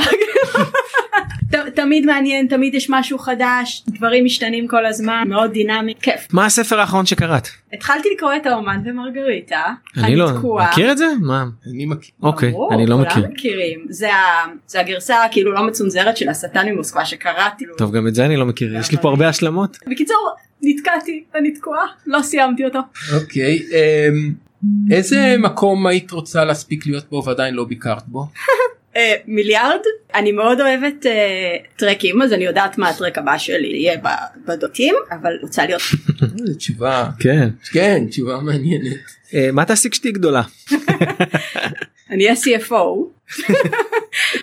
ת- 1.51 1.56
תמיד 1.75 2.06
מעניין 2.06 2.47
תמיד 2.47 2.73
יש 2.75 2.89
משהו 2.89 3.17
חדש 3.19 3.84
דברים 3.88 4.25
משתנים 4.25 4.67
כל 4.67 4.86
הזמן 4.86 5.23
מאוד 5.28 5.51
דינמי 5.51 5.93
כיף 6.01 6.28
מה 6.34 6.45
הספר 6.45 6.80
האחרון 6.80 7.06
שקראת? 7.06 7.47
התחלתי 7.73 8.10
לקרוא 8.15 8.32
את 8.36 8.45
האומן 8.45 8.82
ומרגריטה 8.86 9.63
אני 9.97 10.15
לא. 10.15 10.28
מכיר 10.71 10.91
את 10.91 10.97
זה? 10.97 11.06
מה? 11.21 11.45
אני 11.73 11.86
מכיר. 11.86 12.12
אוקיי 12.23 12.51
ברור, 12.51 12.73
אני 12.73 12.86
לא 12.86 12.97
מכיר. 12.97 13.28
מכירים 13.28 13.86
זה, 13.89 14.13
ה, 14.13 14.19
זה 14.67 14.80
הגרסה 14.80 15.15
כאילו 15.32 15.51
לא 15.54 15.67
מצונזרת 15.67 16.17
של 16.17 16.30
השטן 16.30 16.69
ממוסקבה 16.69 17.06
שקראתי 17.06 17.65
טוב 17.78 17.91
גם 17.95 18.08
את 18.08 18.15
זה 18.15 18.25
אני 18.25 18.38
לא 18.38 18.45
מכיר 18.45 18.75
יש 18.78 18.91
לי 18.91 18.97
פה 18.97 19.10
הרבה 19.10 19.28
השלמות. 19.30 19.78
בקיצור 19.88 20.30
נתקעתי 20.62 21.23
אני 21.36 21.51
תקועה 21.54 21.86
לא 22.08 22.21
סיימתי 22.21 22.65
אותו 22.65 22.80
אוקיי 23.21 23.60
אמ, 23.60 24.44
איזה 24.91 25.36
מקום 25.39 25.88
היית 25.88 26.12
רוצה 26.12 26.45
להספיק 26.45 26.86
להיות 26.86 27.10
בו 27.10 27.23
ועדיין 27.25 27.54
לא 27.54 27.63
ביקרת 27.63 28.08
בו? 28.08 28.25
אה, 28.95 29.15
מיליארד 29.28 29.80
אני 30.15 30.32
מאוד 30.32 30.62
אוהבת 30.62 31.06
אה, 31.06 31.56
טרקים 31.75 32.21
אז 32.21 32.34
אני 32.34 32.43
יודעת 32.45 32.78
מה 32.78 32.89
הטרק 32.89 33.17
הבא 33.17 33.38
שלי 33.38 33.67
יהיה 33.67 33.97
ב- 33.97 34.49
בדותים 34.51 34.95
אבל 35.12 35.34
רוצה 35.41 35.65
להיות 35.65 35.82
תשובה 36.58 37.10
כן. 37.19 37.49
כן 37.71 38.06
תשובה 38.10 38.38
מעניינת. 38.39 38.97
אה, 39.34 39.49
מה 39.54 39.65
תעשי 39.65 39.89
כשתהיי 39.89 40.12
גדולה? 40.13 40.41
אני 42.12 42.24
אהיה 42.26 42.36
CFO. 42.36 42.76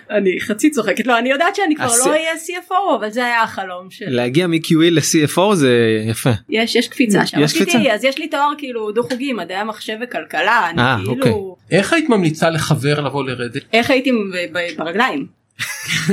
אני 0.09 0.39
חצי 0.41 0.69
צוחקת 0.69 1.07
לא 1.07 1.17
אני 1.17 1.29
יודעת 1.29 1.55
שאני 1.55 1.75
כבר 1.75 1.87
לא 2.05 2.11
אהיה 2.11 2.31
CFO 2.33 2.95
אבל 2.99 3.09
זה 3.09 3.25
היה 3.25 3.43
החלום 3.43 3.91
שלי. 3.91 4.09
להגיע 4.09 4.47
מ-QE 4.47 4.75
ל-CFO 4.91 5.55
זה 5.55 5.71
יפה. 6.07 6.29
יש 6.49 6.75
יש 6.75 6.87
קפיצה 6.87 7.25
שם. 7.25 7.39
יש 7.39 7.53
קפיצה? 7.53 7.77
אז 7.93 8.03
יש 8.03 8.17
לי 8.17 8.27
תואר 8.27 8.49
כאילו 8.57 8.91
דו 8.91 9.03
חוגי 9.03 9.33
מדעי 9.33 9.57
המחשב 9.57 9.95
וכלכלה 10.01 10.69
אני 10.69 10.81
אה, 10.81 10.97
כאילו 11.05 11.55
איך 11.71 11.93
היית 11.93 12.09
ממליצה 12.09 12.49
לחבר 12.49 12.99
לבוא 12.99 13.23
לרדת? 13.23 13.61
איך 13.73 13.89
הייתי 13.91 14.11
ב- 14.11 14.15
ב- 14.57 14.67
ברגליים. 14.77 15.25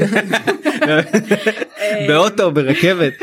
באוטו 2.09 2.51
ברכבת. 2.51 3.13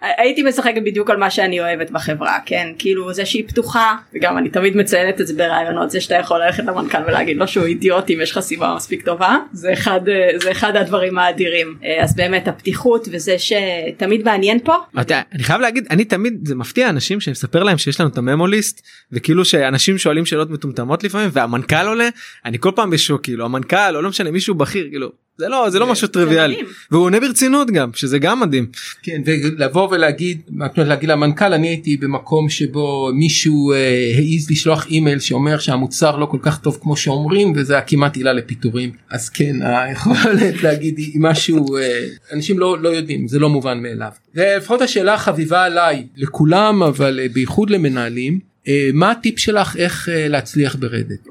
הייתי 0.00 0.42
משחקת 0.42 0.82
בדיוק 0.84 1.10
על 1.10 1.16
מה 1.16 1.30
שאני 1.30 1.60
אוהבת 1.60 1.90
בחברה 1.90 2.38
כן? 2.46 2.68
כאילו 2.78 3.12
זה 3.12 3.26
שהיא 3.26 3.48
פתוחה 3.48 3.94
וגם 4.14 4.38
אני 4.38 4.48
תמיד 4.48 4.76
מציינת 4.76 5.20
את 5.20 5.26
זה 5.26 5.34
ברעיונות 5.34 5.90
זה 5.90 6.00
שאתה 6.00 6.14
יכול 6.14 6.44
ללכת 6.44 6.64
למנכ"ל 6.64 6.98
ולהגיד 7.06 7.36
לו 7.36 7.48
שהוא 7.48 7.66
אידיוט 7.66 8.10
אם 8.10 8.18
יש 8.22 8.30
לך 8.30 8.40
סיבה 8.40 8.74
מספיק 8.76 9.04
טובה. 9.04 9.36
זה 9.52 9.72
אחד 9.72 10.08
אה, 10.08 10.38
זה 10.38 10.50
אחד 10.50 10.76
הדברים 10.76 11.18
האדירים. 11.18 11.76
אה, 11.84 12.02
אז 12.02 12.16
באמת 12.16 12.48
הפתיחות 12.48 13.08
וזה 13.12 13.36
שתמיד 13.38 14.24
מעניין 14.24 14.58
פה. 14.64 14.74
אתה, 15.00 15.20
אני 15.32 15.42
חייב 15.42 15.60
להגיד 15.60 15.86
אני 15.90 16.04
תמיד 16.04 16.48
זה 16.48 16.54
מפתיע 16.54 16.88
אנשים 16.88 17.20
שאני 17.20 17.32
מספר 17.32 17.62
להם 17.62 17.78
שיש 17.78 18.00
לנו 18.00 18.10
את 18.10 18.18
הממוליסט 18.18 18.82
וכאילו 19.12 19.44
שאנשים 19.44 19.98
שואלים 19.98 20.26
שאלות 20.26 20.50
מטומטמות 20.50 21.04
לפעמים 21.04 21.28
והמנכ"ל 21.32 21.86
עולה 21.86 22.08
אני 22.44 22.58
כל 22.58 22.70
פעם 22.74 22.90
בשוק 22.90 23.22
כאילו 23.22 23.44
המנכ"ל 23.44 23.96
או 23.96 24.02
לא 24.02 24.08
משנה 24.08 24.30
מישהו 24.30 24.54
בכיר 24.54 24.86
כאילו 24.90 25.10
זה 25.40 25.48
לא 25.48 25.70
זה 25.70 25.78
לא 25.78 25.86
משהו 25.86 26.08
טריוויאלי. 26.08 26.56
והוא 26.90 27.04
עונה 27.04 27.20
ברצינות 27.20 27.70
גם 27.70 27.90
שזה 27.94 28.18
גם 28.18 28.40
מדהים. 28.40 28.66
כן 29.02 29.22
ולבוא 29.70 29.88
ולהגיד 29.90 30.40
להגיד 30.76 31.08
למנכ"ל 31.08 31.52
אני 31.52 31.68
הייתי 31.68 31.96
במקום 31.96 32.48
שבו 32.48 33.10
מישהו 33.14 33.72
אה, 33.72 33.76
העז 34.16 34.50
לשלוח 34.50 34.86
אימייל 34.86 35.18
שאומר 35.18 35.58
שהמוצר 35.58 36.16
לא 36.16 36.26
כל 36.26 36.38
כך 36.42 36.58
טוב 36.58 36.78
כמו 36.82 36.96
שאומרים 36.96 37.52
וזה 37.56 37.72
היה 37.72 37.82
כמעט 37.82 38.16
עילה 38.16 38.32
לפיטורים 38.32 38.90
אז 39.10 39.28
כן 39.28 39.62
היכולת 39.62 40.62
להגיד 40.64 40.98
היא 40.98 41.20
משהו 41.20 41.76
אה, 41.76 42.04
אנשים 42.32 42.58
לא 42.58 42.78
לא 42.78 42.88
יודעים 42.88 43.28
זה 43.28 43.38
לא 43.38 43.48
מובן 43.48 43.82
מאליו. 43.82 44.10
ולפחות 44.34 44.82
השאלה 44.82 45.14
החביבה 45.14 45.64
עליי 45.64 46.06
לכולם 46.16 46.82
אבל 46.82 47.20
אה, 47.22 47.26
בייחוד 47.32 47.70
למנהלים 47.70 48.50
מה 48.94 49.10
הטיפ 49.10 49.38
שלך 49.38 49.76
איך 49.76 50.08
להצליח 50.12 50.76
ברדת? 50.76 51.26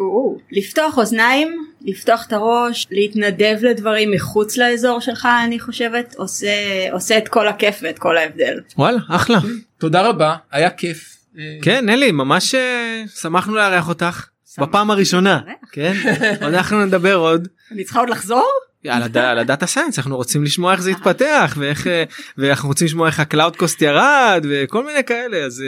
לפתוח 0.51 0.97
אוזניים 0.97 1.68
לפתוח 1.81 2.25
את 2.27 2.33
הראש 2.33 2.87
להתנדב 2.91 3.57
לדברים 3.61 4.11
מחוץ 4.11 4.57
לאזור 4.57 4.99
שלך 4.99 5.27
אני 5.45 5.59
חושבת 5.59 6.15
עושה 6.17 6.51
עושה 6.91 7.17
את 7.17 7.27
כל 7.27 7.47
הכיף 7.47 7.79
ואת 7.81 7.99
כל 7.99 8.17
ההבדל. 8.17 8.59
וואלה 8.77 8.99
אחלה 9.09 9.37
תודה 9.77 10.01
רבה 10.01 10.35
היה 10.51 10.69
כיף. 10.69 11.15
כן 11.61 11.85
נלי 11.85 12.11
ממש 12.11 12.55
אה, 12.55 13.03
שמחנו 13.15 13.55
לארח 13.55 13.89
אותך 13.89 14.27
בפעם 14.59 14.91
הראשונה 14.91 15.39
כן 15.71 15.93
אנחנו 16.41 16.85
נדבר 16.85 17.15
עוד. 17.15 17.47
אני 17.71 17.83
צריכה 17.83 17.99
עוד 17.99 18.09
לחזור? 18.09 18.49
על, 18.87 19.03
הד... 19.03 19.17
על 19.17 19.39
ה 19.39 19.44
data 19.44 19.65
science 19.67 19.97
אנחנו 19.97 20.15
רוצים 20.15 20.43
לשמוע 20.43 20.71
איך 20.71 20.81
זה 20.81 20.91
התפתח 20.91 21.55
ואיך 21.57 21.87
ואנחנו 22.37 22.69
רוצים 22.69 22.85
לשמוע 22.85 23.07
איך 23.07 23.19
ה 23.19 23.25
cloud 23.25 23.55
cost 23.55 23.81
ירד 23.81 24.45
וכל 24.49 24.85
מיני 24.85 25.03
כאלה 25.03 25.37
אז 25.37 25.63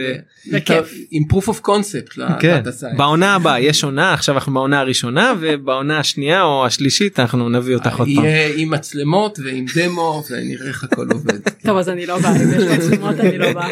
אה. 0.68 0.82
עם 1.12 1.24
proof 1.32 1.48
of 1.48 1.68
concept. 1.68 2.40
כן 2.40 2.56
ל 2.56 2.59
data 2.59 2.72
science. 2.72 2.98
בעונה 2.98 3.36
הבאה 3.36 3.60
יש 3.60 3.84
עונה 3.84 4.14
עכשיו 4.14 4.36
אנחנו 4.36 4.54
בעונה 4.54 4.80
הראשונה 4.80 5.34
ובעונה 5.40 6.00
השנייה 6.00 6.44
או 6.44 6.66
השלישית 6.66 7.20
אנחנו 7.20 7.50
נביא 7.50 7.76
אותך 7.76 8.00
עוד 8.00 8.08
פעם. 8.16 8.26
יהיה 8.26 8.54
עם 8.56 8.70
מצלמות 8.70 9.40
ועם 9.44 9.66
דמו 9.76 10.24
ונראה 10.30 10.68
איך 10.68 10.84
הכל 10.84 11.08
עובד. 11.12 11.40
טוב 11.66 11.78
אז 11.78 11.90
אני 11.90 12.06
לא 12.06 12.20
באה 12.20 12.36
אם 12.36 12.52
יש 12.52 12.64
מצלמות 12.64 13.20
אני 13.20 13.38
לא 13.38 13.54
באה. 13.54 13.70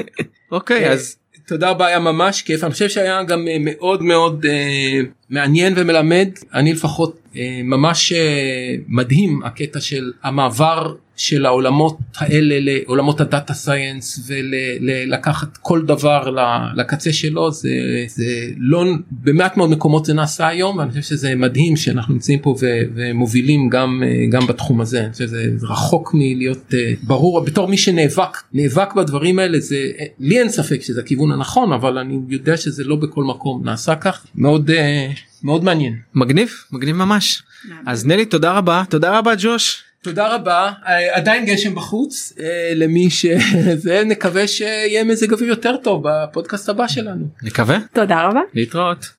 אוקיי 0.52 0.92
אז 0.92 1.16
תודה 1.50 1.70
רבה 1.70 1.88
היה 1.88 2.00
ממש 2.00 2.42
כיף. 2.42 2.64
אני 2.64 2.72
חושב 2.72 2.90
שהיה 2.90 3.24
גם 3.24 3.48
אה, 3.48 3.58
מאוד 3.60 4.04
מאוד 4.04 4.46
אה, 4.46 5.00
מעניין 5.30 5.74
ומלמד 5.76 6.30
אני 6.54 6.74
לפחות 6.74 7.20
אה, 7.36 7.62
ממש 7.64 8.12
אה, 8.12 8.76
מדהים 8.88 9.42
הקטע 9.44 9.82
של 9.82 10.12
המעבר 10.24 10.96
של 11.20 11.46
העולמות 11.46 11.98
האלה 12.18 12.56
לעולמות 12.60 13.22
הדאטה 13.22 13.54
סייאנס 13.54 14.30
ולקחת 14.30 15.58
כל 15.58 15.82
דבר 15.86 16.36
לקצה 16.76 17.14
שלו. 17.14 17.52
זה, 17.52 17.70
זה 18.08 18.48
לא 18.58 18.86
במעט 19.12 19.58
מאוד 19.58 19.70
מקומות 19.70 20.06
זה 20.06 20.14
נעשה 20.14 20.48
היום 20.48 20.78
ואני 20.78 20.90
חושב 20.90 21.02
שזה 21.02 21.36
מדהים 21.36 21.76
שאנחנו 21.76 22.14
נמצאים 22.14 22.40
פה 22.40 22.56
ומובילים 22.96 23.70
גם 23.70 24.04
גם 24.30 24.48
בתחום 24.48 24.82
הזה. 24.82 25.04
אני 25.04 25.12
חושב 25.12 25.28
שזה 25.28 25.52
רחוק 25.62 26.12
מלהיות 26.14 26.74
אה, 26.74 26.94
ברור. 27.04 27.42
בתור 27.42 27.68
מי 27.68 27.78
שנאבק 27.78 28.38
נאבק 28.54 28.94
בדברים 28.94 29.40
האלה 29.40 29.60
זה 29.60 29.92
לי 30.20 30.40
אין 30.40 30.50
ספק 30.50 30.82
שזה 30.82 31.02
הכיוון 31.02 31.32
הנכון 31.32 31.74
אבל 31.74 31.98
אני 31.98 32.20
יודע 32.30 32.58
שזה 32.58 32.84
לא 32.84 32.96
בכל 32.96 33.24
מקום 33.24 33.62
נעשה 33.66 33.96
כך. 33.96 34.26
מאוד 34.36 34.72
אה, 34.72 35.12
מאוד 35.44 35.64
מעניין. 35.64 35.98
מגניב 36.16 36.54
מגניב 36.72 36.96
ממש. 36.96 37.44
אז 37.86 38.06
נלי 38.06 38.26
תודה 38.26 38.52
רבה. 38.52 38.84
תודה 38.90 39.18
רבה 39.18 39.34
ג'וש. 39.38 39.84
תודה 40.02 40.36
רבה. 40.36 40.72
אה, 40.88 41.16
עדיין 41.16 41.46
גשם 41.46 41.76
בחוץ 41.76 42.34
אה, 42.40 42.72
למי 42.76 43.10
שזה 43.10 44.04
נקווה 44.12 44.48
שיהיה 44.48 45.04
מזג 45.04 45.34
אוויר 45.34 45.50
יותר 45.50 45.78
טוב 45.84 46.04
בפודקאסט 46.06 46.70
הבא 46.70 46.88
שלנו. 46.88 47.28
נקווה. 47.44 47.78
תודה 47.94 48.22
רבה. 48.22 48.42
להתראות. 48.54 49.06